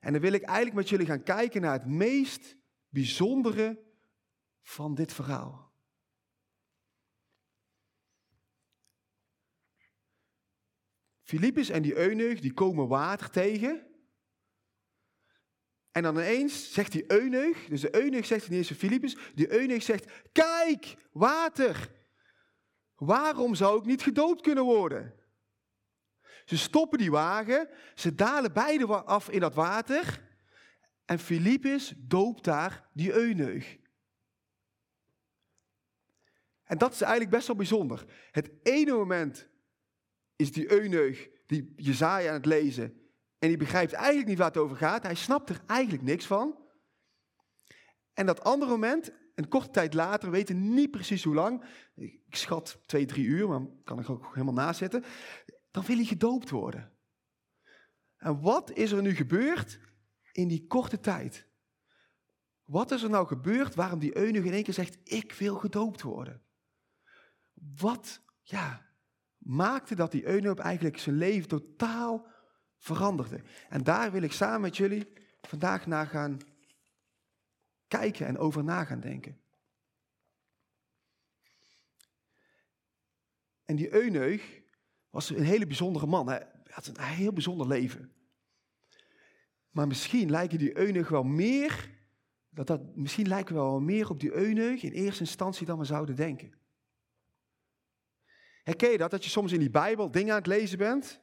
En 0.00 0.12
dan 0.12 0.20
wil 0.20 0.32
ik 0.32 0.42
eigenlijk 0.42 0.76
met 0.76 0.88
jullie 0.88 1.06
gaan 1.06 1.22
kijken 1.22 1.60
naar 1.60 1.72
het 1.72 1.86
meest 1.86 2.56
bijzondere 2.88 3.84
van 4.62 4.94
dit 4.94 5.12
verhaal. 5.12 5.67
Filippus 11.28 11.68
en 11.68 11.82
die 11.82 11.96
eunuch, 11.96 12.40
die 12.40 12.52
komen 12.52 12.88
water 12.88 13.30
tegen. 13.30 13.86
En 15.90 16.02
dan 16.02 16.16
ineens 16.16 16.72
zegt 16.72 16.92
die 16.92 17.12
eunuch, 17.12 17.66
dus 17.66 17.80
de 17.80 17.94
eunuch 17.94 18.26
zegt 18.26 18.48
niet 18.48 18.58
eens 18.58 18.78
Filippus, 18.78 19.16
die 19.34 19.52
eunuch 19.52 19.82
zegt, 19.82 20.10
kijk, 20.32 20.96
water. 21.12 21.90
Waarom 22.94 23.54
zou 23.54 23.78
ik 23.78 23.84
niet 23.84 24.02
gedood 24.02 24.40
kunnen 24.40 24.64
worden? 24.64 25.14
Ze 26.44 26.58
stoppen 26.58 26.98
die 26.98 27.10
wagen, 27.10 27.68
ze 27.94 28.14
dalen 28.14 28.52
beide 28.52 28.86
af 28.86 29.28
in 29.28 29.40
dat 29.40 29.54
water 29.54 30.22
en 31.04 31.18
Filippus 31.18 31.94
doopt 31.96 32.44
daar 32.44 32.88
die 32.92 33.12
eunuch. 33.12 33.76
En 36.64 36.78
dat 36.78 36.92
is 36.92 37.00
eigenlijk 37.00 37.30
best 37.30 37.46
wel 37.46 37.56
bijzonder. 37.56 38.04
Het 38.30 38.50
ene 38.62 38.92
moment 38.92 39.48
is 40.38 40.52
die 40.52 40.72
eunuch 40.72 41.28
die 41.46 41.72
Jezaja 41.76 42.28
aan 42.28 42.34
het 42.34 42.46
lezen 42.46 43.00
En 43.38 43.48
die 43.48 43.56
begrijpt 43.56 43.92
eigenlijk 43.92 44.28
niet 44.28 44.38
waar 44.38 44.46
het 44.46 44.56
over 44.56 44.76
gaat. 44.76 45.02
Hij 45.02 45.14
snapt 45.14 45.48
er 45.48 45.60
eigenlijk 45.66 46.02
niks 46.02 46.26
van. 46.26 46.58
En 48.12 48.26
dat 48.26 48.44
andere 48.44 48.70
moment, 48.70 49.12
een 49.34 49.48
korte 49.48 49.70
tijd 49.70 49.94
later, 49.94 50.30
weten 50.30 50.74
niet 50.74 50.90
precies 50.90 51.24
hoe 51.24 51.34
lang. 51.34 51.64
Ik 51.94 52.36
schat 52.36 52.80
twee, 52.86 53.04
drie 53.04 53.24
uur, 53.24 53.48
maar 53.48 53.60
kan 53.84 54.00
ik 54.00 54.10
ook 54.10 54.28
helemaal 54.34 54.54
nazitten. 54.54 55.04
Dan 55.70 55.84
wil 55.84 55.96
hij 55.96 56.04
gedoopt 56.04 56.50
worden. 56.50 56.92
En 58.16 58.40
wat 58.40 58.70
is 58.72 58.92
er 58.92 59.02
nu 59.02 59.14
gebeurd 59.14 59.80
in 60.32 60.48
die 60.48 60.66
korte 60.66 61.00
tijd? 61.00 61.48
Wat 62.64 62.90
is 62.90 63.02
er 63.02 63.10
nou 63.10 63.26
gebeurd 63.26 63.74
waarom 63.74 63.98
die 63.98 64.16
eunuch 64.16 64.44
in 64.44 64.52
één 64.52 64.62
keer 64.62 64.74
zegt, 64.74 64.98
ik 65.04 65.32
wil 65.32 65.56
gedoopt 65.56 66.02
worden? 66.02 66.42
Wat, 67.54 68.22
ja, 68.42 68.87
maakte 69.48 69.94
dat 69.94 70.12
die 70.12 70.26
eunuch 70.26 70.58
eigenlijk 70.58 70.98
zijn 70.98 71.16
leven 71.16 71.48
totaal 71.48 72.26
veranderde? 72.76 73.42
En 73.68 73.84
daar 73.84 74.12
wil 74.12 74.22
ik 74.22 74.32
samen 74.32 74.60
met 74.60 74.76
jullie 74.76 75.12
vandaag 75.40 75.86
naar 75.86 76.06
gaan 76.06 76.38
kijken 77.86 78.26
en 78.26 78.38
over 78.38 78.64
na 78.64 78.84
gaan 78.84 79.00
denken. 79.00 79.40
En 83.64 83.76
die 83.76 83.92
eunuch 83.92 84.60
was 85.10 85.30
een 85.30 85.44
hele 85.44 85.66
bijzondere 85.66 86.06
man. 86.06 86.28
Hij 86.28 86.46
had 86.68 86.86
een 86.86 87.00
heel 87.00 87.32
bijzonder 87.32 87.66
leven. 87.66 88.12
Maar 89.70 89.86
misschien 89.86 90.30
lijken 90.30 90.58
die 90.58 90.76
eunuch 90.76 91.08
wel 91.08 91.22
meer, 91.22 91.90
dat 92.48 92.66
dat, 92.66 92.96
misschien 92.96 93.28
lijken 93.28 93.54
we 93.54 93.60
wel 93.60 93.80
meer 93.80 94.10
op 94.10 94.20
die 94.20 94.32
eunuch 94.32 94.82
in 94.82 94.92
eerste 94.92 95.20
instantie 95.20 95.66
dan 95.66 95.78
we 95.78 95.84
zouden 95.84 96.16
denken. 96.16 96.58
Herken 98.68 98.90
je 98.90 98.98
dat, 98.98 99.10
dat 99.10 99.24
je 99.24 99.30
soms 99.30 99.52
in 99.52 99.58
die 99.58 99.70
Bijbel 99.70 100.10
dingen 100.10 100.30
aan 100.30 100.38
het 100.38 100.46
lezen 100.46 100.78
bent 100.78 101.20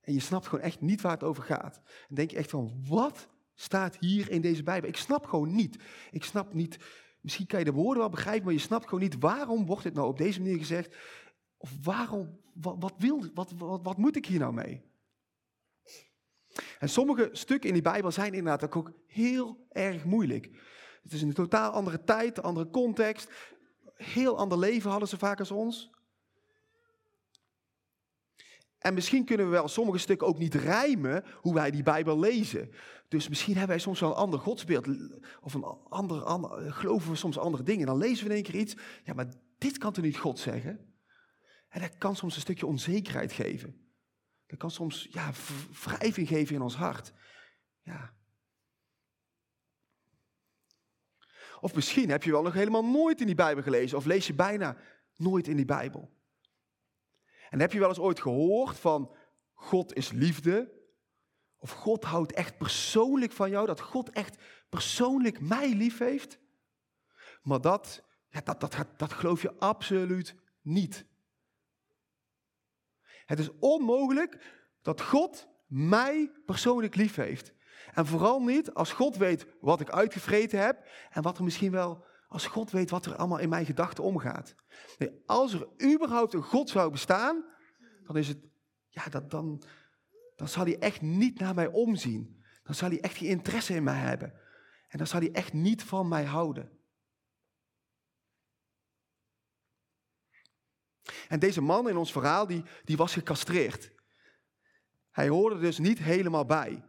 en 0.00 0.12
je 0.12 0.20
snapt 0.20 0.46
gewoon 0.46 0.64
echt 0.64 0.80
niet 0.80 1.00
waar 1.00 1.12
het 1.12 1.22
over 1.22 1.42
gaat. 1.42 1.80
En 2.08 2.14
denk 2.14 2.30
je 2.30 2.36
echt 2.36 2.50
van, 2.50 2.84
wat 2.88 3.28
staat 3.54 3.96
hier 3.96 4.30
in 4.30 4.40
deze 4.40 4.62
Bijbel? 4.62 4.88
Ik 4.88 4.96
snap 4.96 5.26
gewoon 5.26 5.54
niet. 5.54 5.78
Ik 6.10 6.24
snap 6.24 6.54
niet, 6.54 6.78
misschien 7.20 7.46
kan 7.46 7.58
je 7.58 7.64
de 7.64 7.72
woorden 7.72 7.98
wel 7.98 8.10
begrijpen, 8.10 8.44
maar 8.44 8.52
je 8.52 8.60
snapt 8.60 8.84
gewoon 8.84 9.00
niet 9.00 9.18
waarom 9.18 9.66
wordt 9.66 9.82
dit 9.82 9.94
nou 9.94 10.08
op 10.08 10.18
deze 10.18 10.40
manier 10.40 10.58
gezegd. 10.58 10.96
Of 11.56 11.70
waarom, 11.82 12.40
wat, 12.54 12.94
wil, 12.98 13.24
wat, 13.34 13.52
wat, 13.56 13.80
wat 13.82 13.96
moet 13.96 14.16
ik 14.16 14.26
hier 14.26 14.38
nou 14.38 14.52
mee? 14.52 14.82
En 16.78 16.88
sommige 16.88 17.28
stukken 17.32 17.68
in 17.68 17.74
die 17.74 17.82
Bijbel 17.82 18.10
zijn 18.10 18.34
inderdaad 18.34 18.74
ook 18.76 18.92
heel 19.06 19.66
erg 19.70 20.04
moeilijk. 20.04 20.50
Het 21.02 21.12
is 21.12 21.22
een 21.22 21.32
totaal 21.32 21.70
andere 21.70 22.04
tijd, 22.04 22.42
andere 22.42 22.70
context. 22.70 23.30
Heel 24.02 24.38
ander 24.38 24.58
leven 24.58 24.90
hadden 24.90 25.08
ze 25.08 25.18
vaak 25.18 25.38
als 25.38 25.50
ons. 25.50 25.90
En 28.78 28.94
misschien 28.94 29.24
kunnen 29.24 29.46
we 29.46 29.52
wel 29.52 29.68
sommige 29.68 29.98
stukken 29.98 30.26
ook 30.26 30.38
niet 30.38 30.54
rijmen 30.54 31.24
hoe 31.34 31.54
wij 31.54 31.70
die 31.70 31.82
Bijbel 31.82 32.18
lezen. 32.18 32.70
Dus 33.08 33.28
misschien 33.28 33.56
hebben 33.56 33.70
wij 33.70 33.84
soms 33.84 34.00
wel 34.00 34.10
een 34.10 34.16
ander 34.16 34.40
godsbeeld. 34.40 34.86
Of 35.40 35.54
een 35.54 35.64
ander, 35.88 36.72
geloven 36.72 37.10
we 37.10 37.16
soms 37.16 37.38
andere 37.38 37.62
dingen. 37.62 37.86
Dan 37.86 37.96
lezen 37.96 38.24
we 38.24 38.30
in 38.30 38.36
één 38.36 38.44
keer 38.44 38.60
iets. 38.60 38.76
Ja, 39.04 39.14
maar 39.14 39.26
dit 39.58 39.78
kan 39.78 39.92
toch 39.92 40.04
niet 40.04 40.16
God 40.16 40.38
zeggen? 40.38 40.94
En 41.68 41.80
dat 41.80 41.98
kan 41.98 42.16
soms 42.16 42.34
een 42.34 42.40
stukje 42.40 42.66
onzekerheid 42.66 43.32
geven. 43.32 43.90
Dat 44.46 44.58
kan 44.58 44.70
soms 44.70 45.08
ja, 45.10 45.30
wrijving 45.84 46.28
geven 46.28 46.54
in 46.54 46.62
ons 46.62 46.76
hart. 46.76 47.12
Ja. 47.82 48.14
Of 51.60 51.74
misschien 51.74 52.10
heb 52.10 52.22
je 52.22 52.30
wel 52.30 52.42
nog 52.42 52.52
helemaal 52.52 52.84
nooit 52.84 53.20
in 53.20 53.26
die 53.26 53.34
Bijbel 53.34 53.62
gelezen. 53.62 53.98
Of 53.98 54.04
lees 54.04 54.26
je 54.26 54.34
bijna 54.34 54.76
nooit 55.16 55.48
in 55.48 55.56
die 55.56 55.64
Bijbel. 55.64 56.10
En 57.50 57.60
heb 57.60 57.72
je 57.72 57.78
wel 57.78 57.88
eens 57.88 57.98
ooit 57.98 58.20
gehoord 58.20 58.78
van 58.78 59.14
God 59.52 59.96
is 59.96 60.10
liefde? 60.10 60.72
Of 61.58 61.70
God 61.70 62.04
houdt 62.04 62.32
echt 62.32 62.58
persoonlijk 62.58 63.32
van 63.32 63.50
jou, 63.50 63.66
dat 63.66 63.80
God 63.80 64.10
echt 64.10 64.42
persoonlijk 64.68 65.40
mij 65.40 65.74
lief 65.74 65.98
heeft? 65.98 66.38
Maar 67.42 67.60
dat, 67.60 68.02
ja, 68.28 68.40
dat, 68.40 68.60
dat, 68.60 68.86
dat 68.96 69.12
geloof 69.12 69.42
je 69.42 69.58
absoluut 69.58 70.34
niet. 70.62 71.06
Het 73.26 73.38
is 73.38 73.50
onmogelijk 73.58 74.58
dat 74.82 75.00
God 75.00 75.48
mij 75.66 76.30
persoonlijk 76.46 76.94
lief 76.94 77.14
heeft. 77.14 77.52
En 77.94 78.06
vooral 78.06 78.40
niet 78.40 78.74
als 78.74 78.92
God 78.92 79.16
weet 79.16 79.46
wat 79.60 79.80
ik 79.80 79.90
uitgevreten 79.90 80.60
heb 80.60 80.88
en 81.10 81.22
wat 81.22 81.38
er 81.38 81.44
misschien 81.44 81.70
wel, 81.70 82.04
als 82.28 82.46
God 82.46 82.70
weet 82.70 82.90
wat 82.90 83.06
er 83.06 83.16
allemaal 83.16 83.38
in 83.38 83.48
mijn 83.48 83.66
gedachten 83.66 84.04
omgaat. 84.04 84.54
Nee, 84.98 85.22
als 85.26 85.52
er 85.52 85.68
überhaupt 85.94 86.34
een 86.34 86.42
God 86.42 86.68
zou 86.68 86.90
bestaan, 86.90 87.44
dan 88.04 88.16
is 88.16 88.28
het, 88.28 88.38
ja, 88.88 89.04
dat, 89.04 89.30
dan, 89.30 89.62
dan 90.36 90.48
zal 90.48 90.64
hij 90.64 90.78
echt 90.78 91.00
niet 91.00 91.38
naar 91.38 91.54
mij 91.54 91.66
omzien. 91.66 92.44
Dan 92.62 92.74
zal 92.74 92.88
hij 92.88 93.00
echt 93.00 93.16
geen 93.16 93.28
interesse 93.28 93.74
in 93.74 93.82
mij 93.82 93.98
hebben. 93.98 94.32
En 94.88 94.98
dan 94.98 95.06
zal 95.06 95.20
hij 95.20 95.32
echt 95.32 95.52
niet 95.52 95.82
van 95.82 96.08
mij 96.08 96.24
houden. 96.24 96.78
En 101.28 101.38
deze 101.38 101.60
man 101.60 101.88
in 101.88 101.96
ons 101.96 102.12
verhaal, 102.12 102.46
die, 102.46 102.64
die 102.84 102.96
was 102.96 103.12
gecastreerd. 103.12 103.92
Hij 105.10 105.28
hoorde 105.28 105.58
dus 105.58 105.78
niet 105.78 105.98
helemaal 105.98 106.44
bij. 106.44 106.84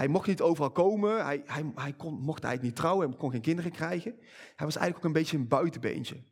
Hij 0.00 0.08
mocht 0.08 0.26
niet 0.26 0.40
overal 0.40 0.70
komen, 0.70 1.24
hij, 1.24 1.42
hij, 1.46 1.72
hij 1.74 1.92
kon, 1.92 2.14
mocht 2.14 2.44
eigenlijk 2.44 2.62
niet 2.62 2.76
trouwen, 2.76 3.08
hij 3.08 3.18
kon 3.18 3.30
geen 3.30 3.40
kinderen 3.40 3.70
krijgen. 3.72 4.14
Hij 4.56 4.66
was 4.66 4.76
eigenlijk 4.76 4.96
ook 4.96 5.04
een 5.04 5.20
beetje 5.20 5.36
een 5.36 5.48
buitenbeentje. 5.48 6.22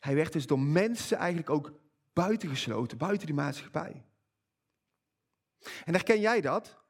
Hij 0.00 0.14
werd 0.14 0.32
dus 0.32 0.46
door 0.46 0.58
mensen 0.60 1.16
eigenlijk 1.16 1.50
ook 1.50 1.72
buitengesloten, 2.12 2.98
buiten 2.98 3.26
die 3.26 3.34
maatschappij. 3.34 4.04
En 5.84 5.92
herken 5.92 6.20
jij 6.20 6.40
dat? 6.40 6.82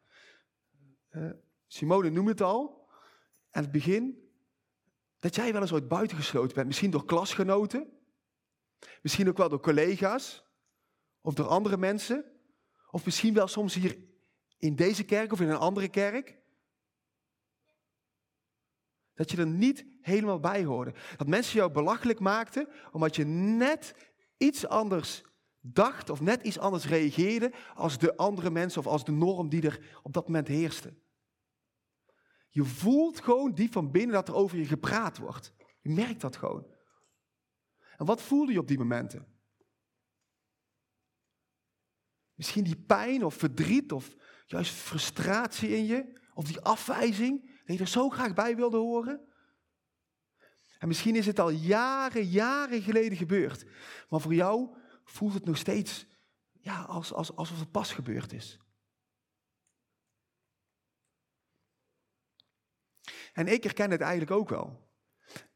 Uh, 1.10 1.30
Simone 1.66 2.10
noemde 2.10 2.30
het 2.30 2.40
al 2.40 2.88
aan 3.50 3.62
het 3.62 3.72
begin. 3.72 4.30
Dat 5.18 5.34
jij 5.34 5.52
wel 5.52 5.60
eens 5.60 5.72
ooit 5.72 5.88
buitengesloten 5.88 6.54
bent, 6.54 6.66
misschien 6.66 6.90
door 6.90 7.04
klasgenoten, 7.04 8.00
Misschien 9.02 9.28
ook 9.28 9.36
wel 9.36 9.48
door 9.48 9.60
collega's 9.60 10.44
of 11.20 11.34
door 11.34 11.46
andere 11.46 11.76
mensen. 11.76 12.24
Of 12.90 13.04
misschien 13.04 13.34
wel 13.34 13.46
soms 13.46 13.74
hier 13.74 14.08
in 14.60 14.76
deze 14.76 15.04
kerk 15.04 15.32
of 15.32 15.40
in 15.40 15.48
een 15.48 15.56
andere 15.56 15.88
kerk. 15.88 16.38
Dat 19.14 19.30
je 19.30 19.36
er 19.36 19.46
niet 19.46 19.86
helemaal 20.00 20.40
bij 20.40 20.64
hoorde. 20.64 20.94
Dat 21.16 21.26
mensen 21.26 21.56
jou 21.56 21.72
belachelijk 21.72 22.20
maakten 22.20 22.68
omdat 22.92 23.16
je 23.16 23.24
net 23.24 23.94
iets 24.36 24.66
anders 24.66 25.22
dacht 25.60 26.10
of 26.10 26.20
net 26.20 26.42
iets 26.42 26.58
anders 26.58 26.86
reageerde 26.86 27.52
als 27.74 27.98
de 27.98 28.16
andere 28.16 28.50
mensen 28.50 28.80
of 28.80 28.86
als 28.86 29.04
de 29.04 29.12
norm 29.12 29.48
die 29.48 29.62
er 29.62 29.98
op 30.02 30.12
dat 30.12 30.26
moment 30.26 30.48
heerste. 30.48 30.94
Je 32.48 32.64
voelt 32.64 33.20
gewoon 33.20 33.54
diep 33.54 33.72
van 33.72 33.90
binnen 33.90 34.14
dat 34.14 34.28
er 34.28 34.34
over 34.34 34.58
je 34.58 34.64
gepraat 34.64 35.18
wordt. 35.18 35.52
Je 35.80 35.90
merkt 35.90 36.20
dat 36.20 36.36
gewoon. 36.36 36.66
En 37.96 38.06
wat 38.06 38.22
voelde 38.22 38.52
je 38.52 38.58
op 38.58 38.68
die 38.68 38.78
momenten? 38.78 39.26
Misschien 42.34 42.64
die 42.64 42.76
pijn 42.76 43.24
of 43.24 43.34
verdriet 43.34 43.92
of 43.92 44.16
juist 44.50 44.72
frustratie 44.72 45.68
in 45.68 45.86
je, 45.86 46.12
of 46.34 46.44
die 46.44 46.60
afwijzing, 46.60 47.60
dat 47.64 47.76
je 47.76 47.82
er 47.82 47.88
zo 47.88 48.08
graag 48.08 48.34
bij 48.34 48.56
wilde 48.56 48.76
horen. 48.76 49.20
En 50.78 50.88
misschien 50.88 51.16
is 51.16 51.26
het 51.26 51.38
al 51.38 51.50
jaren, 51.50 52.24
jaren 52.24 52.82
geleden 52.82 53.18
gebeurd, 53.18 53.64
maar 54.08 54.20
voor 54.20 54.34
jou 54.34 54.76
voelt 55.04 55.34
het 55.34 55.44
nog 55.44 55.56
steeds 55.56 56.06
ja, 56.60 56.82
als, 56.82 57.12
als, 57.12 57.36
alsof 57.36 57.58
het 57.58 57.70
pas 57.70 57.92
gebeurd 57.92 58.32
is. 58.32 58.58
En 63.32 63.46
ik 63.46 63.62
herken 63.62 63.90
het 63.90 64.00
eigenlijk 64.00 64.30
ook 64.30 64.48
wel. 64.48 64.88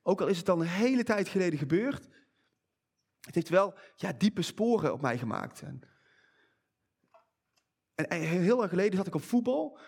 Ook 0.02 0.20
al 0.20 0.26
is 0.26 0.38
het 0.38 0.48
al 0.48 0.60
een 0.60 0.66
hele 0.66 1.04
tijd 1.04 1.28
geleden 1.28 1.58
gebeurd, 1.58 2.08
het 3.20 3.34
heeft 3.34 3.48
wel 3.48 3.78
ja, 3.96 4.12
diepe 4.12 4.42
sporen 4.42 4.92
op 4.92 5.00
mij 5.00 5.18
gemaakt. 5.18 5.62
En, 5.62 5.93
en, 7.94 8.20
heel 8.20 8.56
lang 8.56 8.68
geleden 8.68 8.96
zat 8.96 9.06
ik 9.06 9.14
op 9.14 9.22
voetbal. 9.22 9.78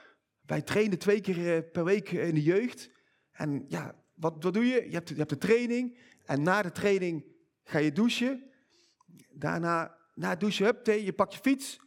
Wij 0.41 0.63
trainden 0.63 0.99
twee 0.99 1.21
keer 1.21 1.57
eh, 1.57 1.71
per 1.73 1.85
week 1.85 2.11
in 2.11 2.35
de 2.35 2.43
jeugd. 2.43 2.91
En 3.31 3.65
ja, 3.69 3.95
wat, 4.15 4.37
wat 4.41 4.55
doe 4.55 4.67
je? 4.67 4.85
Je 4.85 4.95
hebt, 4.95 5.09
je 5.09 5.15
hebt 5.15 5.31
de 5.31 5.39
training. 5.39 5.99
En 6.25 6.43
na 6.43 6.63
de 6.63 6.73
training 6.73 7.25
ga 7.65 7.79
je 7.79 7.93
douchen. 7.93 8.51
Daarna, 9.31 9.97
na 10.15 10.31
het 10.31 10.41
douchen, 10.41 10.65
hup, 10.65 10.87
je 10.87 11.13
pakt 11.13 11.35
je 11.35 11.41
fiets. 11.41 11.81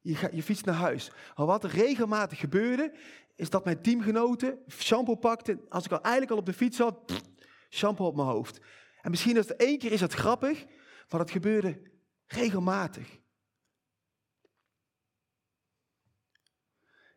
Je, 0.00 0.14
ga, 0.14 0.28
je 0.32 0.42
fietst 0.42 0.64
naar 0.64 0.74
huis. 0.74 1.10
Maar 1.36 1.46
wat 1.46 1.64
er 1.64 1.70
regelmatig 1.70 2.38
gebeurde, 2.38 2.92
is 3.36 3.50
dat 3.50 3.64
mijn 3.64 3.82
teamgenoten 3.82 4.58
shampoo 4.68 5.14
pakten. 5.14 5.60
Als 5.68 5.84
ik 5.84 5.92
al 5.92 6.00
eigenlijk 6.00 6.32
al 6.32 6.38
op 6.38 6.46
de 6.46 6.52
fiets 6.52 6.76
zat, 6.76 7.22
shampoo 7.70 8.06
op 8.06 8.16
mijn 8.16 8.28
hoofd. 8.28 8.60
En 9.00 9.10
misschien 9.10 9.36
als 9.36 9.48
het 9.48 9.56
één 9.56 9.78
keer 9.78 9.92
is 9.92 10.00
dat 10.00 10.12
grappig, 10.12 10.64
maar 11.08 11.20
dat 11.20 11.30
gebeurde 11.30 11.80
regelmatig. 12.26 13.18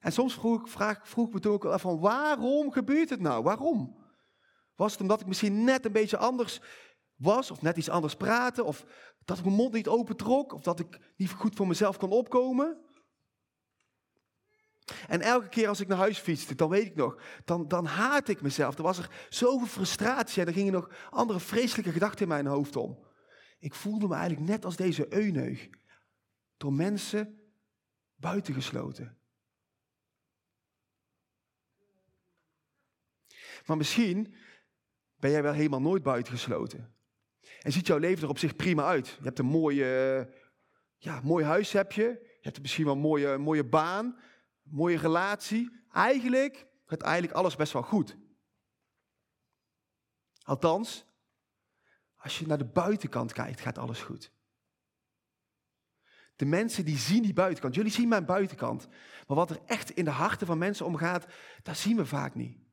En 0.07 0.13
soms 0.13 0.33
vroeg, 0.33 0.61
ik, 0.61 0.67
vraag, 0.67 1.07
vroeg 1.07 1.31
me 1.31 1.39
toen 1.39 1.53
ook 1.53 1.65
af 1.65 1.81
van 1.81 1.99
waarom 1.99 2.71
gebeurt 2.71 3.09
het 3.09 3.19
nou? 3.19 3.43
Waarom? 3.43 3.97
Was 4.75 4.91
het 4.91 5.01
omdat 5.01 5.21
ik 5.21 5.27
misschien 5.27 5.63
net 5.63 5.85
een 5.85 5.91
beetje 5.91 6.17
anders 6.17 6.61
was, 7.15 7.51
of 7.51 7.61
net 7.61 7.77
iets 7.77 7.89
anders 7.89 8.15
praatte, 8.15 8.63
of 8.63 8.85
dat 9.25 9.37
ik 9.37 9.43
mijn 9.43 9.55
mond 9.55 9.73
niet 9.73 9.87
opentrok, 9.87 10.53
of 10.53 10.61
dat 10.61 10.79
ik 10.79 10.99
niet 11.17 11.31
goed 11.31 11.55
voor 11.55 11.67
mezelf 11.67 11.97
kon 11.97 12.09
opkomen? 12.09 12.77
En 15.07 15.21
elke 15.21 15.49
keer 15.49 15.67
als 15.67 15.79
ik 15.79 15.87
naar 15.87 15.97
huis 15.97 16.19
fietste, 16.19 16.55
dan 16.55 16.69
weet 16.69 16.85
ik 16.85 16.95
nog, 16.95 17.21
dan, 17.45 17.67
dan 17.67 17.85
haatte 17.85 18.31
ik 18.31 18.41
mezelf. 18.41 18.77
Er 18.77 18.83
was 18.83 18.97
er 18.97 19.25
zoveel 19.29 19.67
frustratie 19.67 20.41
en 20.41 20.47
er 20.47 20.53
gingen 20.53 20.73
nog 20.73 20.89
andere 21.09 21.39
vreselijke 21.39 21.91
gedachten 21.91 22.21
in 22.21 22.27
mijn 22.27 22.45
hoofd 22.45 22.75
om. 22.75 23.05
Ik 23.59 23.73
voelde 23.73 24.07
me 24.07 24.15
eigenlijk 24.15 24.49
net 24.49 24.65
als 24.65 24.75
deze 24.75 25.13
euneug, 25.13 25.69
door 26.57 26.73
mensen 26.73 27.39
buitengesloten. 28.15 29.16
Maar 33.67 33.77
misschien 33.77 34.35
ben 35.15 35.31
jij 35.31 35.43
wel 35.43 35.53
helemaal 35.53 35.81
nooit 35.81 36.03
buitengesloten. 36.03 36.95
En 37.61 37.71
ziet 37.71 37.87
jouw 37.87 37.97
leven 37.97 38.23
er 38.23 38.29
op 38.29 38.37
zich 38.37 38.55
prima 38.55 38.83
uit. 38.83 39.07
Je 39.07 39.23
hebt 39.23 39.39
een 39.39 39.45
mooie, 39.45 40.29
ja, 40.97 41.21
mooi 41.23 41.45
huis 41.45 41.71
heb 41.71 41.91
je. 41.91 42.03
Je 42.03 42.53
hebt 42.53 42.61
misschien 42.61 42.85
wel 42.85 42.93
een 42.93 42.99
mooie, 42.99 43.37
mooie 43.37 43.65
baan, 43.65 44.19
mooie 44.61 44.97
relatie. 44.97 45.71
Eigenlijk 45.91 46.67
gaat 46.85 47.01
eigenlijk 47.01 47.37
alles 47.37 47.55
best 47.55 47.73
wel 47.73 47.81
goed. 47.81 48.17
Althans, 50.43 51.05
als 52.15 52.39
je 52.39 52.47
naar 52.47 52.57
de 52.57 52.65
buitenkant 52.65 53.33
kijkt, 53.33 53.59
gaat 53.59 53.77
alles 53.77 54.01
goed. 54.01 54.31
De 56.35 56.45
mensen 56.45 56.85
die 56.85 56.97
zien 56.97 57.23
die 57.23 57.33
buitenkant. 57.33 57.75
Jullie 57.75 57.91
zien 57.91 58.07
mijn 58.07 58.25
buitenkant. 58.25 58.87
Maar 59.27 59.37
wat 59.37 59.49
er 59.49 59.61
echt 59.65 59.89
in 59.89 60.05
de 60.05 60.11
harten 60.11 60.47
van 60.47 60.57
mensen 60.57 60.85
omgaat, 60.85 61.25
dat 61.63 61.77
zien 61.77 61.97
we 61.97 62.05
vaak 62.05 62.35
niet. 62.35 62.66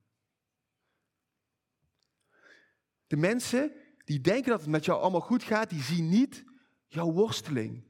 De 3.15 3.21
mensen 3.21 3.73
die 4.05 4.21
denken 4.21 4.51
dat 4.51 4.61
het 4.61 4.69
met 4.69 4.85
jou 4.85 5.01
allemaal 5.01 5.21
goed 5.21 5.43
gaat, 5.43 5.71
die 5.71 5.83
zien 5.83 6.09
niet 6.09 6.45
jouw 6.87 7.13
worsteling. 7.13 7.85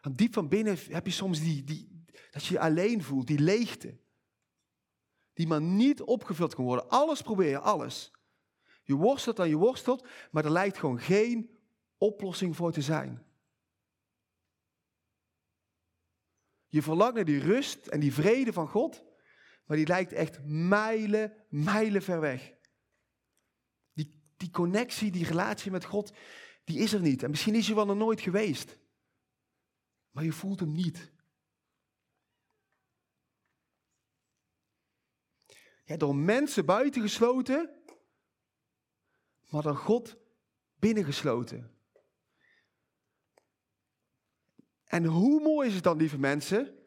Want 0.00 0.18
diep 0.18 0.32
van 0.32 0.48
binnen 0.48 0.78
heb 0.88 1.06
je 1.06 1.12
soms 1.12 1.40
die, 1.40 1.64
die, 1.64 2.04
dat 2.30 2.44
je 2.44 2.52
je 2.52 2.60
alleen 2.60 3.02
voelt, 3.02 3.26
die 3.26 3.38
leegte. 3.38 3.98
Die 5.32 5.46
maar 5.46 5.60
niet 5.60 6.02
opgevuld 6.02 6.54
kan 6.54 6.64
worden. 6.64 6.88
Alles 6.88 7.22
probeer 7.22 7.48
je, 7.48 7.58
alles. 7.58 8.12
Je 8.82 8.94
worstelt 8.94 9.38
en 9.38 9.48
je 9.48 9.56
worstelt, 9.56 10.06
maar 10.30 10.44
er 10.44 10.50
lijkt 10.50 10.78
gewoon 10.78 11.00
geen 11.00 11.58
oplossing 11.96 12.56
voor 12.56 12.72
te 12.72 12.82
zijn. 12.82 13.26
Je 16.66 16.82
verlangt 16.82 17.14
naar 17.14 17.24
die 17.24 17.40
rust 17.40 17.86
en 17.86 18.00
die 18.00 18.14
vrede 18.14 18.52
van 18.52 18.68
God, 18.68 19.04
maar 19.66 19.76
die 19.76 19.86
lijkt 19.86 20.12
echt 20.12 20.38
mijlen, 20.44 21.32
mijlen 21.48 22.02
ver 22.02 22.20
weg. 22.20 22.55
Die, 24.36 24.50
connectie, 24.50 25.10
die 25.10 25.24
relatie 25.24 25.70
met 25.70 25.84
God, 25.84 26.12
die 26.64 26.78
is 26.78 26.92
er 26.92 27.00
niet. 27.00 27.22
En 27.22 27.30
misschien 27.30 27.54
is 27.54 27.66
je 27.66 27.74
wel 27.74 27.86
nog 27.86 27.96
nooit 27.96 28.20
geweest, 28.20 28.78
maar 30.10 30.24
je 30.24 30.32
voelt 30.32 30.60
hem 30.60 30.72
niet. 30.72 31.12
Ja, 35.84 35.96
door 35.96 36.16
mensen 36.16 36.64
buitengesloten, 36.64 37.70
maar 39.48 39.62
door 39.62 39.76
God 39.76 40.16
binnengesloten. 40.78 41.76
En 44.84 45.04
hoe 45.04 45.40
mooi 45.40 45.68
is 45.68 45.74
het 45.74 45.84
dan, 45.84 45.96
lieve 45.96 46.18
mensen, 46.18 46.86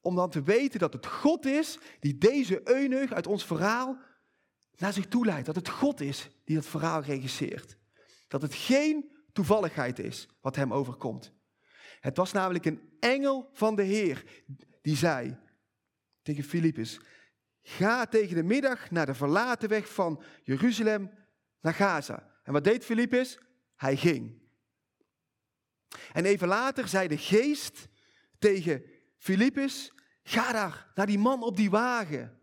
om 0.00 0.14
dan 0.14 0.30
te 0.30 0.42
weten 0.42 0.80
dat 0.80 0.92
het 0.92 1.06
God 1.06 1.44
is 1.44 1.78
die 2.00 2.18
deze 2.18 2.68
eunuch 2.68 3.12
uit 3.12 3.26
ons 3.26 3.44
verhaal 3.44 3.98
naar 4.76 4.92
zich 4.92 5.06
toe 5.06 5.24
leidt. 5.24 5.46
Dat 5.46 5.56
het 5.56 5.68
God 5.68 6.00
is 6.00 6.28
die 6.44 6.56
dat 6.56 6.66
verhaal 6.66 7.02
regisseert. 7.02 7.76
Dat 8.28 8.42
het 8.42 8.54
geen 8.54 9.10
toevalligheid 9.32 9.98
is 9.98 10.28
wat 10.40 10.56
hem 10.56 10.72
overkomt. 10.72 11.32
Het 12.00 12.16
was 12.16 12.32
namelijk 12.32 12.64
een 12.64 12.96
engel 13.00 13.50
van 13.52 13.76
de 13.76 13.82
Heer 13.82 14.24
die 14.82 14.96
zei 14.96 15.38
tegen 16.22 16.44
Filippus, 16.44 17.00
ga 17.62 18.06
tegen 18.06 18.34
de 18.34 18.42
middag 18.42 18.90
naar 18.90 19.06
de 19.06 19.14
verlaten 19.14 19.68
weg 19.68 19.92
van 19.92 20.22
Jeruzalem 20.42 21.10
naar 21.60 21.74
Gaza. 21.74 22.34
En 22.42 22.52
wat 22.52 22.64
deed 22.64 22.84
Filippus? 22.84 23.38
Hij 23.76 23.96
ging. 23.96 24.44
En 26.12 26.24
even 26.24 26.48
later 26.48 26.88
zei 26.88 27.08
de 27.08 27.18
geest 27.18 27.88
tegen 28.38 28.84
Filippus, 29.18 29.92
ga 30.22 30.52
daar, 30.52 30.90
naar 30.94 31.06
die 31.06 31.18
man 31.18 31.42
op 31.42 31.56
die 31.56 31.70
wagen. 31.70 32.40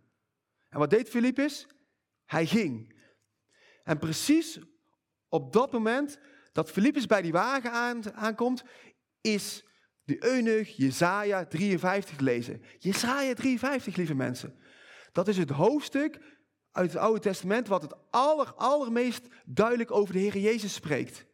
En 0.70 0.80
wat 0.80 0.90
deed 0.90 1.10
Filippus? 1.10 1.68
Hij 2.34 2.46
ging. 2.46 2.96
En 3.84 3.98
precies 3.98 4.60
op 5.28 5.54
dat 5.54 5.72
moment 5.72 6.20
dat 6.52 6.72
Filippus 6.72 7.06
bij 7.06 7.22
die 7.22 7.32
wagen 7.32 7.72
aankomt, 8.14 8.64
is 9.22 9.66
de 10.04 10.24
eunuch 10.24 10.70
Jesaja 10.70 11.46
53 11.46 12.20
lezen. 12.20 12.62
Jesaja 12.80 13.34
53, 13.34 13.96
lieve 13.96 14.14
mensen. 14.14 14.60
Dat 15.12 15.28
is 15.28 15.38
het 15.38 15.50
hoofdstuk 15.50 16.20
uit 16.72 16.94
het 16.94 17.02
Oude 17.02 17.20
Testament 17.20 17.68
wat 17.68 17.82
het 17.82 17.96
aller, 18.10 18.54
allermeest 18.54 19.28
duidelijk 19.46 19.92
over 19.92 20.14
de 20.14 20.20
Heer 20.20 20.38
Jezus 20.38 20.74
spreekt. 20.74 21.26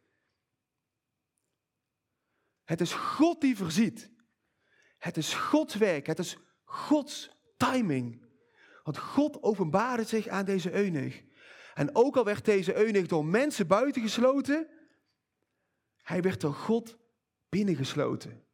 Het 2.64 2.80
is 2.80 2.92
God 2.92 3.40
die 3.40 3.56
voorziet. 3.56 4.10
Het 4.98 5.16
is 5.16 5.34
Gods 5.34 5.74
werk. 5.74 6.06
Het 6.06 6.18
is 6.18 6.36
Gods 6.64 7.30
timing. 7.56 8.28
Want 8.90 9.02
God 9.02 9.42
openbaarde 9.42 10.04
zich 10.04 10.28
aan 10.28 10.44
deze 10.44 10.72
eunuch. 10.72 11.22
En 11.74 11.94
ook 11.94 12.16
al 12.16 12.24
werd 12.24 12.44
deze 12.44 12.76
eunuch 12.76 13.06
door 13.06 13.24
mensen 13.24 13.66
buitengesloten, 13.66 14.68
hij 16.02 16.22
werd 16.22 16.40
door 16.40 16.54
God 16.54 16.98
binnengesloten. 17.48 18.44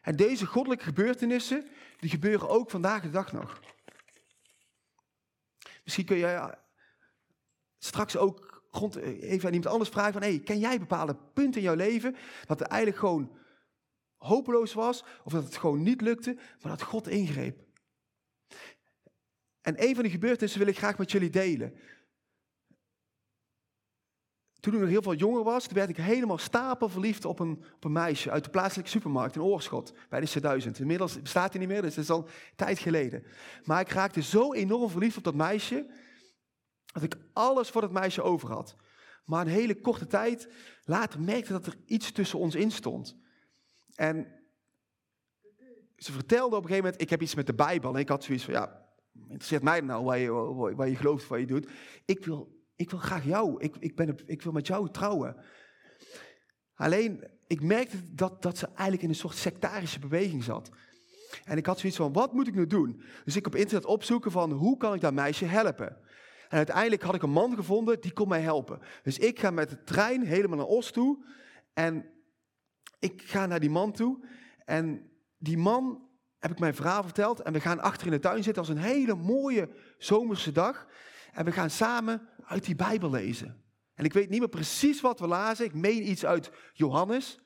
En 0.00 0.16
deze 0.16 0.46
goddelijke 0.46 0.84
gebeurtenissen, 0.84 1.68
die 1.98 2.10
gebeuren 2.10 2.48
ook 2.48 2.70
vandaag 2.70 3.02
de 3.02 3.10
dag 3.10 3.32
nog. 3.32 3.60
Misschien 5.84 6.06
kun 6.06 6.16
je 6.16 6.58
straks 7.78 8.16
ook 8.16 8.64
grond, 8.70 8.96
eh, 8.96 9.22
even 9.22 9.48
aan 9.48 9.54
iemand 9.54 9.72
anders 9.72 9.90
vragen 9.90 10.12
van, 10.12 10.22
hey, 10.22 10.40
ken 10.40 10.58
jij 10.58 10.78
bepaalde 10.78 11.16
punten 11.34 11.60
in 11.60 11.66
jouw 11.66 11.76
leven 11.76 12.16
dat 12.46 12.58
het 12.58 12.68
eigenlijk 12.68 13.00
gewoon 13.00 13.38
hopeloos 14.16 14.72
was, 14.72 15.04
of 15.24 15.32
dat 15.32 15.44
het 15.44 15.56
gewoon 15.56 15.82
niet 15.82 16.00
lukte, 16.00 16.34
maar 16.34 16.72
dat 16.72 16.82
God 16.82 17.08
ingreep. 17.08 17.68
En 19.60 19.82
een 19.82 19.94
van 19.94 20.02
die 20.02 20.12
gebeurtenissen 20.12 20.60
wil 20.60 20.68
ik 20.68 20.78
graag 20.78 20.98
met 20.98 21.10
jullie 21.10 21.30
delen. 21.30 21.74
Toen 24.60 24.74
ik 24.74 24.80
nog 24.80 24.88
heel 24.88 25.02
veel 25.02 25.14
jonger 25.14 25.42
was, 25.42 25.66
werd 25.66 25.88
ik 25.88 25.96
helemaal 25.96 26.38
stapelverliefd 26.38 27.24
op 27.24 27.38
een, 27.38 27.64
op 27.74 27.84
een 27.84 27.92
meisje 27.92 28.30
uit 28.30 28.44
de 28.44 28.50
plaatselijke 28.50 28.90
supermarkt 28.90 29.34
in 29.34 29.42
Oorschot, 29.42 29.92
bij 30.08 30.20
de 30.20 30.28
C1000. 30.28 30.70
Inmiddels 30.80 31.22
bestaat 31.22 31.50
hij 31.50 31.60
niet 31.60 31.68
meer, 31.68 31.82
dus 31.82 31.94
dat 31.94 32.04
is 32.04 32.10
al 32.10 32.24
een 32.24 32.56
tijd 32.56 32.78
geleden. 32.78 33.24
Maar 33.64 33.80
ik 33.80 33.88
raakte 33.88 34.22
zo 34.22 34.52
enorm 34.52 34.90
verliefd 34.90 35.16
op 35.16 35.24
dat 35.24 35.34
meisje, 35.34 35.86
dat 36.92 37.02
ik 37.02 37.16
alles 37.32 37.70
voor 37.70 37.80
dat 37.80 37.90
meisje 37.90 38.22
over 38.22 38.52
had. 38.52 38.76
Maar 39.24 39.40
een 39.40 39.52
hele 39.52 39.80
korte 39.80 40.06
tijd 40.06 40.48
later 40.84 41.20
merkte 41.20 41.52
dat 41.52 41.66
er 41.66 41.76
iets 41.86 42.12
tussen 42.12 42.38
ons 42.38 42.54
in 42.54 42.70
stond. 42.70 43.16
En 43.94 44.26
ze 45.96 46.12
vertelde 46.12 46.56
op 46.56 46.62
een 46.62 46.68
gegeven 46.68 46.84
moment, 46.84 47.02
ik 47.02 47.10
heb 47.10 47.22
iets 47.22 47.34
met 47.34 47.46
de 47.46 47.54
Bijbel. 47.54 47.94
En 47.94 48.00
ik 48.00 48.08
had 48.08 48.24
zoiets 48.24 48.44
van, 48.44 48.54
ja, 48.54 48.79
interesseert 49.12 49.62
mij 49.62 49.80
nou 49.80 50.04
waar 50.04 50.18
je, 50.18 50.32
waar 50.76 50.88
je 50.88 50.96
gelooft, 50.96 51.28
wat 51.28 51.38
je 51.40 51.46
doet. 51.46 51.68
Ik 52.04 52.24
wil, 52.24 52.60
ik 52.76 52.90
wil 52.90 52.98
graag 52.98 53.24
jou, 53.24 53.60
ik, 53.60 53.76
ik, 53.76 53.96
ben, 53.96 54.16
ik 54.26 54.42
wil 54.42 54.52
met 54.52 54.66
jou 54.66 54.90
trouwen. 54.90 55.36
Alleen, 56.74 57.24
ik 57.46 57.62
merkte 57.62 58.14
dat, 58.14 58.42
dat 58.42 58.58
ze 58.58 58.66
eigenlijk 58.66 59.02
in 59.02 59.08
een 59.08 59.14
soort 59.14 59.36
sectarische 59.36 59.98
beweging 59.98 60.44
zat. 60.44 60.70
En 61.44 61.56
ik 61.56 61.66
had 61.66 61.78
zoiets 61.78 61.98
van, 61.98 62.12
wat 62.12 62.32
moet 62.32 62.46
ik 62.46 62.54
nu 62.54 62.66
doen? 62.66 63.02
Dus 63.24 63.36
ik 63.36 63.46
op 63.46 63.54
internet 63.54 63.84
opzoeken 63.84 64.30
van, 64.30 64.52
hoe 64.52 64.76
kan 64.76 64.94
ik 64.94 65.00
dat 65.00 65.12
meisje 65.12 65.44
helpen? 65.44 65.88
En 66.48 66.56
uiteindelijk 66.56 67.02
had 67.02 67.14
ik 67.14 67.22
een 67.22 67.30
man 67.30 67.54
gevonden 67.54 68.00
die 68.00 68.12
kon 68.12 68.28
mij 68.28 68.40
helpen. 68.40 68.80
Dus 69.02 69.18
ik 69.18 69.38
ga 69.38 69.50
met 69.50 69.70
de 69.70 69.82
trein 69.82 70.22
helemaal 70.22 70.56
naar 70.56 70.66
Oost 70.66 70.92
toe. 70.92 71.24
En 71.72 72.10
ik 72.98 73.22
ga 73.22 73.46
naar 73.46 73.60
die 73.60 73.70
man 73.70 73.92
toe. 73.92 74.26
En 74.64 75.10
die 75.38 75.58
man 75.58 76.08
heb 76.40 76.50
ik 76.50 76.58
mijn 76.58 76.74
verhaal 76.74 77.02
verteld. 77.02 77.40
En 77.40 77.52
we 77.52 77.60
gaan 77.60 77.80
achter 77.80 78.06
in 78.06 78.12
de 78.12 78.18
tuin 78.18 78.42
zitten 78.42 78.62
als 78.62 78.72
een 78.72 78.82
hele 78.82 79.14
mooie 79.14 79.68
zomerse 79.98 80.52
dag. 80.52 80.86
En 81.32 81.44
we 81.44 81.52
gaan 81.52 81.70
samen 81.70 82.28
uit 82.44 82.64
die 82.64 82.74
Bijbel 82.74 83.10
lezen. 83.10 83.64
En 83.94 84.04
ik 84.04 84.12
weet 84.12 84.28
niet 84.28 84.38
meer 84.38 84.48
precies 84.48 85.00
wat 85.00 85.20
we 85.20 85.26
lazen. 85.26 85.64
Ik 85.64 85.74
meen 85.74 86.10
iets 86.10 86.24
uit 86.24 86.50
Johannes. 86.72 87.38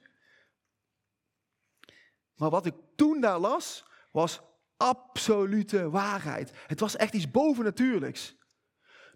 Maar 2.34 2.50
wat 2.50 2.66
ik 2.66 2.74
toen 2.96 3.20
daar 3.20 3.38
las, 3.38 3.84
was 4.10 4.40
absolute 4.76 5.90
waarheid. 5.90 6.52
Het 6.66 6.80
was 6.80 6.96
echt 6.96 7.14
iets 7.14 7.30
bovennatuurlijks. 7.30 8.36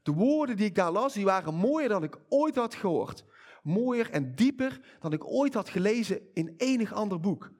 De 0.02 0.12
woorden 0.12 0.56
die 0.56 0.66
ik 0.66 0.74
daar 0.74 0.92
las, 0.92 1.12
die 1.12 1.24
waren 1.24 1.54
mooier 1.54 1.88
dan 1.88 2.02
ik 2.02 2.18
ooit 2.28 2.56
had 2.56 2.74
gehoord. 2.74 3.24
Mooier 3.62 4.10
en 4.10 4.34
dieper 4.34 4.80
dan 5.00 5.12
ik 5.12 5.24
ooit 5.24 5.54
had 5.54 5.68
gelezen 5.68 6.34
in 6.34 6.54
enig 6.56 6.92
ander 6.92 7.20
boek. 7.20 7.50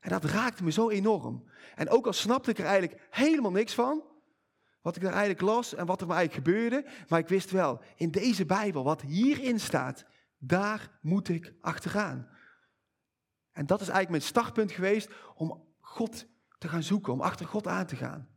En 0.00 0.10
dat 0.10 0.24
raakte 0.24 0.64
me 0.64 0.70
zo 0.70 0.90
enorm. 0.90 1.50
En 1.74 1.88
ook 1.88 2.06
al 2.06 2.12
snapte 2.12 2.50
ik 2.50 2.58
er 2.58 2.64
eigenlijk 2.64 3.06
helemaal 3.10 3.50
niks 3.50 3.74
van, 3.74 4.02
wat 4.80 4.96
ik 4.96 5.02
er 5.02 5.10
eigenlijk 5.10 5.40
las 5.40 5.74
en 5.74 5.86
wat 5.86 6.00
er 6.00 6.06
me 6.06 6.14
eigenlijk 6.14 6.46
gebeurde, 6.46 6.86
maar 7.08 7.18
ik 7.18 7.28
wist 7.28 7.50
wel, 7.50 7.82
in 7.96 8.10
deze 8.10 8.46
Bijbel, 8.46 8.84
wat 8.84 9.02
hierin 9.02 9.60
staat, 9.60 10.04
daar 10.38 10.98
moet 11.00 11.28
ik 11.28 11.54
achteraan. 11.60 12.28
En 13.52 13.66
dat 13.66 13.80
is 13.80 13.88
eigenlijk 13.88 14.10
mijn 14.10 14.32
startpunt 14.32 14.72
geweest 14.72 15.10
om 15.34 15.66
God 15.80 16.26
te 16.58 16.68
gaan 16.68 16.82
zoeken, 16.82 17.12
om 17.12 17.20
achter 17.20 17.46
God 17.46 17.66
aan 17.66 17.86
te 17.86 17.96
gaan. 17.96 18.28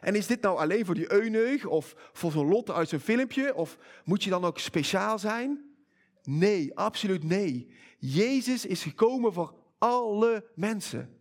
En 0.00 0.14
is 0.14 0.26
dit 0.26 0.40
nou 0.40 0.58
alleen 0.58 0.84
voor 0.84 0.94
die 0.94 1.12
euneug 1.12 1.64
of 1.64 1.94
voor 2.12 2.32
zo'n 2.32 2.48
Lotte 2.48 2.74
uit 2.74 2.88
zo'n 2.88 2.98
filmpje? 2.98 3.54
Of 3.54 3.78
moet 4.04 4.24
je 4.24 4.30
dan 4.30 4.44
ook 4.44 4.58
speciaal 4.58 5.18
zijn? 5.18 5.76
Nee, 6.22 6.76
absoluut 6.78 7.24
nee. 7.24 7.74
Jezus 7.98 8.66
is 8.66 8.82
gekomen 8.82 9.32
voor 9.32 9.54
alle 9.78 10.50
mensen. 10.54 11.20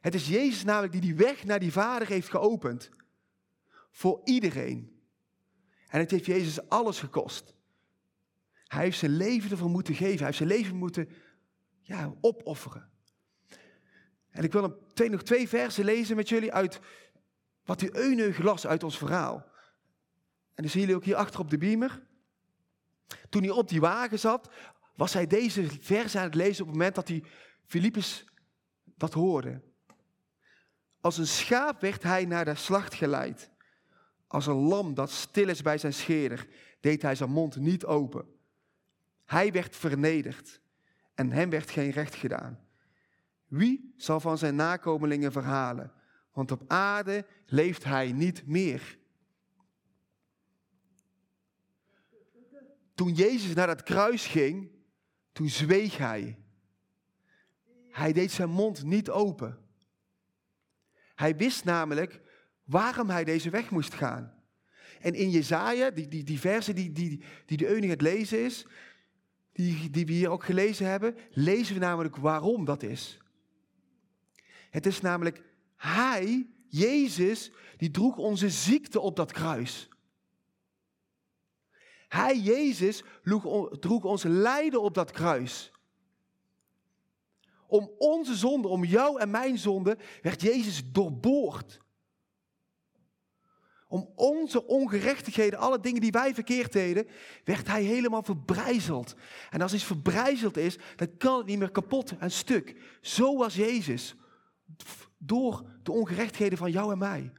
Het 0.00 0.14
is 0.14 0.28
Jezus 0.28 0.64
namelijk 0.64 0.92
die 0.92 1.00
die 1.00 1.14
weg 1.14 1.44
naar 1.44 1.60
die 1.60 1.72
Vader 1.72 2.08
heeft 2.08 2.30
geopend. 2.30 2.90
Voor 3.90 4.20
iedereen. 4.24 5.00
En 5.88 6.00
het 6.00 6.10
heeft 6.10 6.26
Jezus 6.26 6.68
alles 6.68 6.98
gekost. 6.98 7.54
Hij 8.66 8.82
heeft 8.82 8.98
zijn 8.98 9.16
leven 9.16 9.50
ervoor 9.50 9.70
moeten 9.70 9.94
geven. 9.94 10.16
Hij 10.16 10.26
heeft 10.26 10.36
zijn 10.36 10.48
leven 10.48 10.76
moeten 10.76 11.08
ja, 11.80 12.14
opofferen. 12.20 12.90
En 14.30 14.44
ik 14.44 14.52
wil 14.52 14.64
een, 14.64 14.74
twee, 14.94 15.08
nog 15.08 15.22
twee 15.22 15.48
versen 15.48 15.84
lezen 15.84 16.16
met 16.16 16.28
jullie 16.28 16.52
uit 16.52 16.80
wat 17.64 17.78
die 17.78 17.96
Euneug 17.96 18.38
las 18.38 18.66
uit 18.66 18.82
ons 18.82 18.98
verhaal. 18.98 19.36
En 20.54 20.62
dan 20.62 20.68
zien 20.68 20.80
jullie 20.80 20.96
ook 20.96 21.04
hier 21.04 21.16
achter 21.16 21.40
op 21.40 21.50
de 21.50 21.58
beamer. 21.58 22.02
Toen 23.28 23.42
hij 23.42 23.50
op 23.50 23.68
die 23.68 23.80
wagen 23.80 24.18
zat, 24.18 24.50
was 25.00 25.12
hij 25.12 25.26
deze 25.26 25.66
vers 25.80 26.16
aan 26.16 26.22
het 26.22 26.34
lezen 26.34 26.60
op 26.62 26.68
het 26.68 26.76
moment 26.76 26.94
dat 26.94 27.08
hij 27.08 27.24
Filippus 27.64 28.24
dat 28.84 29.12
hoorde. 29.12 29.60
Als 31.00 31.18
een 31.18 31.26
schaap 31.26 31.80
werd 31.80 32.02
hij 32.02 32.24
naar 32.24 32.44
de 32.44 32.54
slacht 32.54 32.94
geleid. 32.94 33.50
Als 34.26 34.46
een 34.46 34.54
lam 34.54 34.94
dat 34.94 35.10
stil 35.10 35.48
is 35.48 35.62
bij 35.62 35.78
zijn 35.78 35.92
scheerder, 35.92 36.48
deed 36.80 37.02
hij 37.02 37.14
zijn 37.14 37.30
mond 37.30 37.56
niet 37.56 37.84
open. 37.84 38.24
Hij 39.24 39.52
werd 39.52 39.76
vernederd 39.76 40.60
en 41.14 41.30
hem 41.32 41.50
werd 41.50 41.70
geen 41.70 41.90
recht 41.90 42.14
gedaan. 42.14 42.58
Wie 43.46 43.94
zal 43.96 44.20
van 44.20 44.38
zijn 44.38 44.54
nakomelingen 44.54 45.32
verhalen? 45.32 45.92
Want 46.32 46.50
op 46.50 46.62
aarde 46.66 47.26
leeft 47.46 47.84
hij 47.84 48.12
niet 48.12 48.46
meer. 48.46 48.98
Toen 52.94 53.12
Jezus 53.12 53.54
naar 53.54 53.68
het 53.68 53.82
kruis 53.82 54.26
ging, 54.26 54.78
toen 55.32 55.48
zweeg 55.48 55.96
hij. 55.96 56.38
Hij 57.90 58.12
deed 58.12 58.30
zijn 58.30 58.50
mond 58.50 58.84
niet 58.84 59.10
open. 59.10 59.58
Hij 61.14 61.36
wist 61.36 61.64
namelijk 61.64 62.20
waarom 62.64 63.10
hij 63.10 63.24
deze 63.24 63.50
weg 63.50 63.70
moest 63.70 63.94
gaan. 63.94 64.34
En 65.00 65.14
in 65.14 65.30
Jezaja, 65.30 65.90
die, 65.90 66.08
die, 66.08 66.24
die 66.24 66.40
verse 66.40 66.72
die, 66.72 66.92
die, 66.92 67.22
die 67.46 67.56
de 67.56 67.66
Euning 67.66 67.92
het 67.92 68.00
lezen 68.00 68.44
is, 68.44 68.66
die, 69.52 69.90
die 69.90 70.06
we 70.06 70.12
hier 70.12 70.30
ook 70.30 70.44
gelezen 70.44 70.86
hebben, 70.86 71.16
lezen 71.30 71.74
we 71.74 71.80
namelijk 71.80 72.16
waarom 72.16 72.64
dat 72.64 72.82
is. 72.82 73.18
Het 74.70 74.86
is 74.86 75.00
namelijk 75.00 75.42
Hij, 75.76 76.46
Jezus, 76.68 77.52
die 77.76 77.90
droeg 77.90 78.16
onze 78.16 78.50
ziekte 78.50 79.00
op 79.00 79.16
dat 79.16 79.32
kruis. 79.32 79.88
Hij, 82.10 82.38
Jezus, 82.38 83.02
droeg 83.80 84.04
ons 84.04 84.22
lijden 84.22 84.82
op 84.82 84.94
dat 84.94 85.10
kruis. 85.10 85.72
Om 87.66 87.90
onze 87.98 88.34
zonde, 88.34 88.68
om 88.68 88.84
jou 88.84 89.20
en 89.20 89.30
mijn 89.30 89.58
zonde, 89.58 89.98
werd 90.22 90.40
Jezus 90.40 90.92
doorboord. 90.92 91.80
Om 93.88 94.12
onze 94.14 94.66
ongerechtigheden, 94.66 95.58
alle 95.58 95.80
dingen 95.80 96.00
die 96.00 96.10
wij 96.10 96.34
verkeerd 96.34 96.72
deden, 96.72 97.06
werd 97.44 97.66
hij 97.66 97.82
helemaal 97.82 98.22
verbrijzeld. 98.22 99.14
En 99.50 99.60
als 99.60 99.72
iets 99.72 99.84
verbrijzeld 99.84 100.56
is, 100.56 100.78
dan 100.96 101.16
kan 101.16 101.38
het 101.38 101.46
niet 101.46 101.58
meer 101.58 101.70
kapot 101.70 102.16
en 102.18 102.30
stuk. 102.30 102.76
Zo 103.00 103.36
was 103.36 103.54
Jezus. 103.54 104.14
Door 105.18 105.64
de 105.82 105.92
ongerechtigheden 105.92 106.58
van 106.58 106.70
jou 106.70 106.92
en 106.92 106.98
mij. 106.98 107.32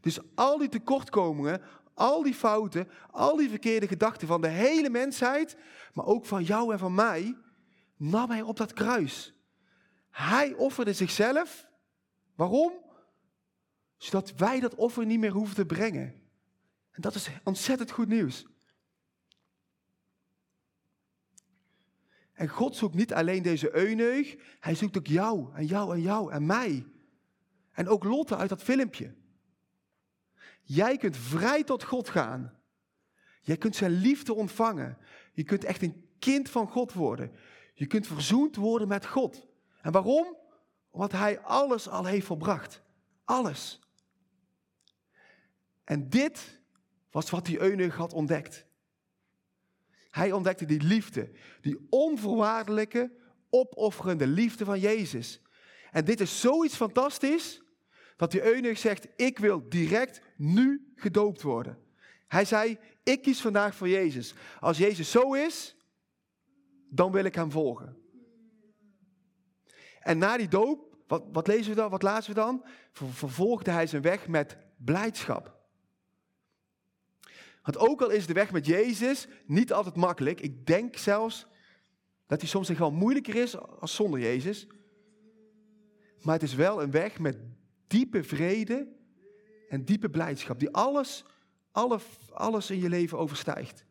Dus 0.00 0.18
al 0.34 0.58
die 0.58 0.68
tekortkomingen, 0.68 1.62
al 1.94 2.22
die 2.22 2.34
fouten, 2.34 2.88
al 3.10 3.36
die 3.36 3.48
verkeerde 3.48 3.88
gedachten 3.88 4.26
van 4.26 4.40
de 4.40 4.48
hele 4.48 4.90
mensheid, 4.90 5.56
maar 5.92 6.06
ook 6.06 6.26
van 6.26 6.44
jou 6.44 6.72
en 6.72 6.78
van 6.78 6.94
mij, 6.94 7.36
nam 7.96 8.30
hij 8.30 8.42
op 8.42 8.56
dat 8.56 8.72
kruis. 8.72 9.34
Hij 10.10 10.54
offerde 10.54 10.92
zichzelf. 10.92 11.66
Waarom? 12.34 12.72
Zodat 13.96 14.34
wij 14.36 14.60
dat 14.60 14.74
offer 14.74 15.06
niet 15.06 15.18
meer 15.18 15.30
hoeven 15.30 15.54
te 15.54 15.66
brengen. 15.66 16.22
En 16.90 17.02
dat 17.02 17.14
is 17.14 17.28
ontzettend 17.44 17.90
goed 17.90 18.08
nieuws. 18.08 18.46
En 22.32 22.48
God 22.48 22.76
zoekt 22.76 22.94
niet 22.94 23.14
alleen 23.14 23.42
deze 23.42 23.76
euneug, 23.76 24.36
hij 24.60 24.74
zoekt 24.74 24.98
ook 24.98 25.06
jou 25.06 25.54
en 25.54 25.66
jou 25.66 25.94
en 25.94 26.00
jou 26.00 26.32
en 26.32 26.46
mij. 26.46 26.86
En 27.72 27.88
ook 27.88 28.04
Lotte 28.04 28.36
uit 28.36 28.48
dat 28.48 28.62
filmpje. 28.62 29.14
Jij 30.74 30.96
kunt 30.96 31.16
vrij 31.16 31.64
tot 31.64 31.84
God 31.84 32.08
gaan. 32.08 32.58
Jij 33.40 33.56
kunt 33.56 33.76
zijn 33.76 33.90
liefde 33.90 34.34
ontvangen. 34.34 34.98
Je 35.32 35.44
kunt 35.44 35.64
echt 35.64 35.82
een 35.82 36.08
kind 36.18 36.50
van 36.50 36.68
God 36.68 36.92
worden. 36.92 37.32
Je 37.74 37.86
kunt 37.86 38.06
verzoend 38.06 38.56
worden 38.56 38.88
met 38.88 39.06
God. 39.06 39.46
En 39.82 39.92
waarom? 39.92 40.36
Omdat 40.90 41.12
hij 41.12 41.40
alles 41.40 41.88
al 41.88 42.04
heeft 42.04 42.26
volbracht. 42.26 42.82
Alles. 43.24 43.80
En 45.84 46.08
dit 46.08 46.60
was 47.10 47.30
wat 47.30 47.46
die 47.46 47.60
eunuch 47.60 47.96
had 47.96 48.12
ontdekt. 48.12 48.66
Hij 50.10 50.32
ontdekte 50.32 50.64
die 50.64 50.82
liefde, 50.82 51.30
die 51.60 51.86
onvoorwaardelijke, 51.90 53.12
opofferende 53.50 54.26
liefde 54.26 54.64
van 54.64 54.80
Jezus. 54.80 55.40
En 55.90 56.04
dit 56.04 56.20
is 56.20 56.40
zoiets 56.40 56.76
fantastisch, 56.76 57.62
dat 58.16 58.30
die 58.30 58.42
eunuch 58.42 58.78
zegt, 58.78 59.08
ik 59.16 59.38
wil 59.38 59.68
direct 59.68 60.20
nu 60.36 60.92
gedoopt 60.96 61.42
worden. 61.42 61.78
Hij 62.28 62.44
zei, 62.44 62.78
ik 63.02 63.22
kies 63.22 63.40
vandaag 63.40 63.74
voor 63.74 63.88
Jezus. 63.88 64.34
Als 64.60 64.78
Jezus 64.78 65.10
zo 65.10 65.34
is, 65.34 65.76
dan 66.88 67.12
wil 67.12 67.24
ik 67.24 67.34
hem 67.34 67.50
volgen. 67.50 67.96
En 70.00 70.18
na 70.18 70.36
die 70.36 70.48
doop, 70.48 70.96
wat, 71.06 71.24
wat 71.32 71.46
lezen 71.46 71.70
we 71.70 71.76
dan, 71.76 71.90
wat 71.90 72.02
lazen 72.02 72.34
we 72.34 72.40
dan? 72.40 72.64
Vervolgde 72.92 73.70
hij 73.70 73.86
zijn 73.86 74.02
weg 74.02 74.28
met 74.28 74.56
blijdschap. 74.76 75.60
Want 77.62 77.78
ook 77.78 78.02
al 78.02 78.10
is 78.10 78.26
de 78.26 78.32
weg 78.32 78.52
met 78.52 78.66
Jezus 78.66 79.28
niet 79.46 79.72
altijd 79.72 79.96
makkelijk, 79.96 80.40
ik 80.40 80.66
denk 80.66 80.96
zelfs 80.96 81.46
dat 82.26 82.40
hij 82.40 82.50
soms 82.50 82.68
echt 82.68 82.78
wel 82.78 82.92
moeilijker 82.92 83.34
is 83.34 83.58
als 83.58 83.94
zonder 83.94 84.20
Jezus. 84.20 84.66
Maar 86.20 86.34
het 86.34 86.42
is 86.42 86.54
wel 86.54 86.82
een 86.82 86.90
weg 86.90 87.18
met 87.18 87.38
diepe 87.92 88.22
vrede 88.22 88.88
en 89.68 89.84
diepe 89.84 90.10
blijdschap, 90.10 90.58
die 90.58 90.70
alles, 90.70 91.24
alle, 91.70 92.00
alles 92.32 92.70
in 92.70 92.78
je 92.78 92.88
leven 92.88 93.18
overstijgt. 93.18 93.86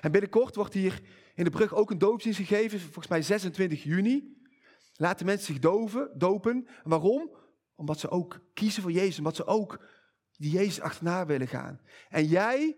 En 0.00 0.12
binnenkort 0.12 0.54
wordt 0.54 0.74
hier 0.74 1.02
in 1.34 1.44
de 1.44 1.50
brug 1.50 1.74
ook 1.74 1.90
een 1.90 1.98
doopdienst 1.98 2.38
gegeven, 2.38 2.80
volgens 2.80 3.08
mij 3.08 3.22
26 3.22 3.82
juni. 3.82 4.38
Laten 4.94 5.26
mensen 5.26 5.54
zich 5.54 5.58
dopen. 6.16 6.66
waarom? 6.82 7.36
Omdat 7.74 8.00
ze 8.00 8.10
ook 8.10 8.40
kiezen 8.54 8.82
voor 8.82 8.92
Jezus, 8.92 9.18
omdat 9.18 9.36
ze 9.36 9.46
ook 9.46 9.84
die 10.36 10.50
Jezus 10.50 10.80
achterna 10.80 11.26
willen 11.26 11.48
gaan. 11.48 11.80
En 12.08 12.24
jij, 12.24 12.76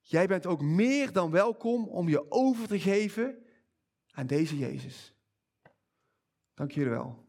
jij 0.00 0.26
bent 0.26 0.46
ook 0.46 0.62
meer 0.62 1.12
dan 1.12 1.30
welkom 1.30 1.88
om 1.88 2.08
je 2.08 2.30
over 2.30 2.68
te 2.68 2.80
geven 2.80 3.38
aan 4.10 4.26
deze 4.26 4.58
Jezus. 4.58 5.14
Dank 6.54 6.72
jullie 6.72 6.90
wel. 6.90 7.27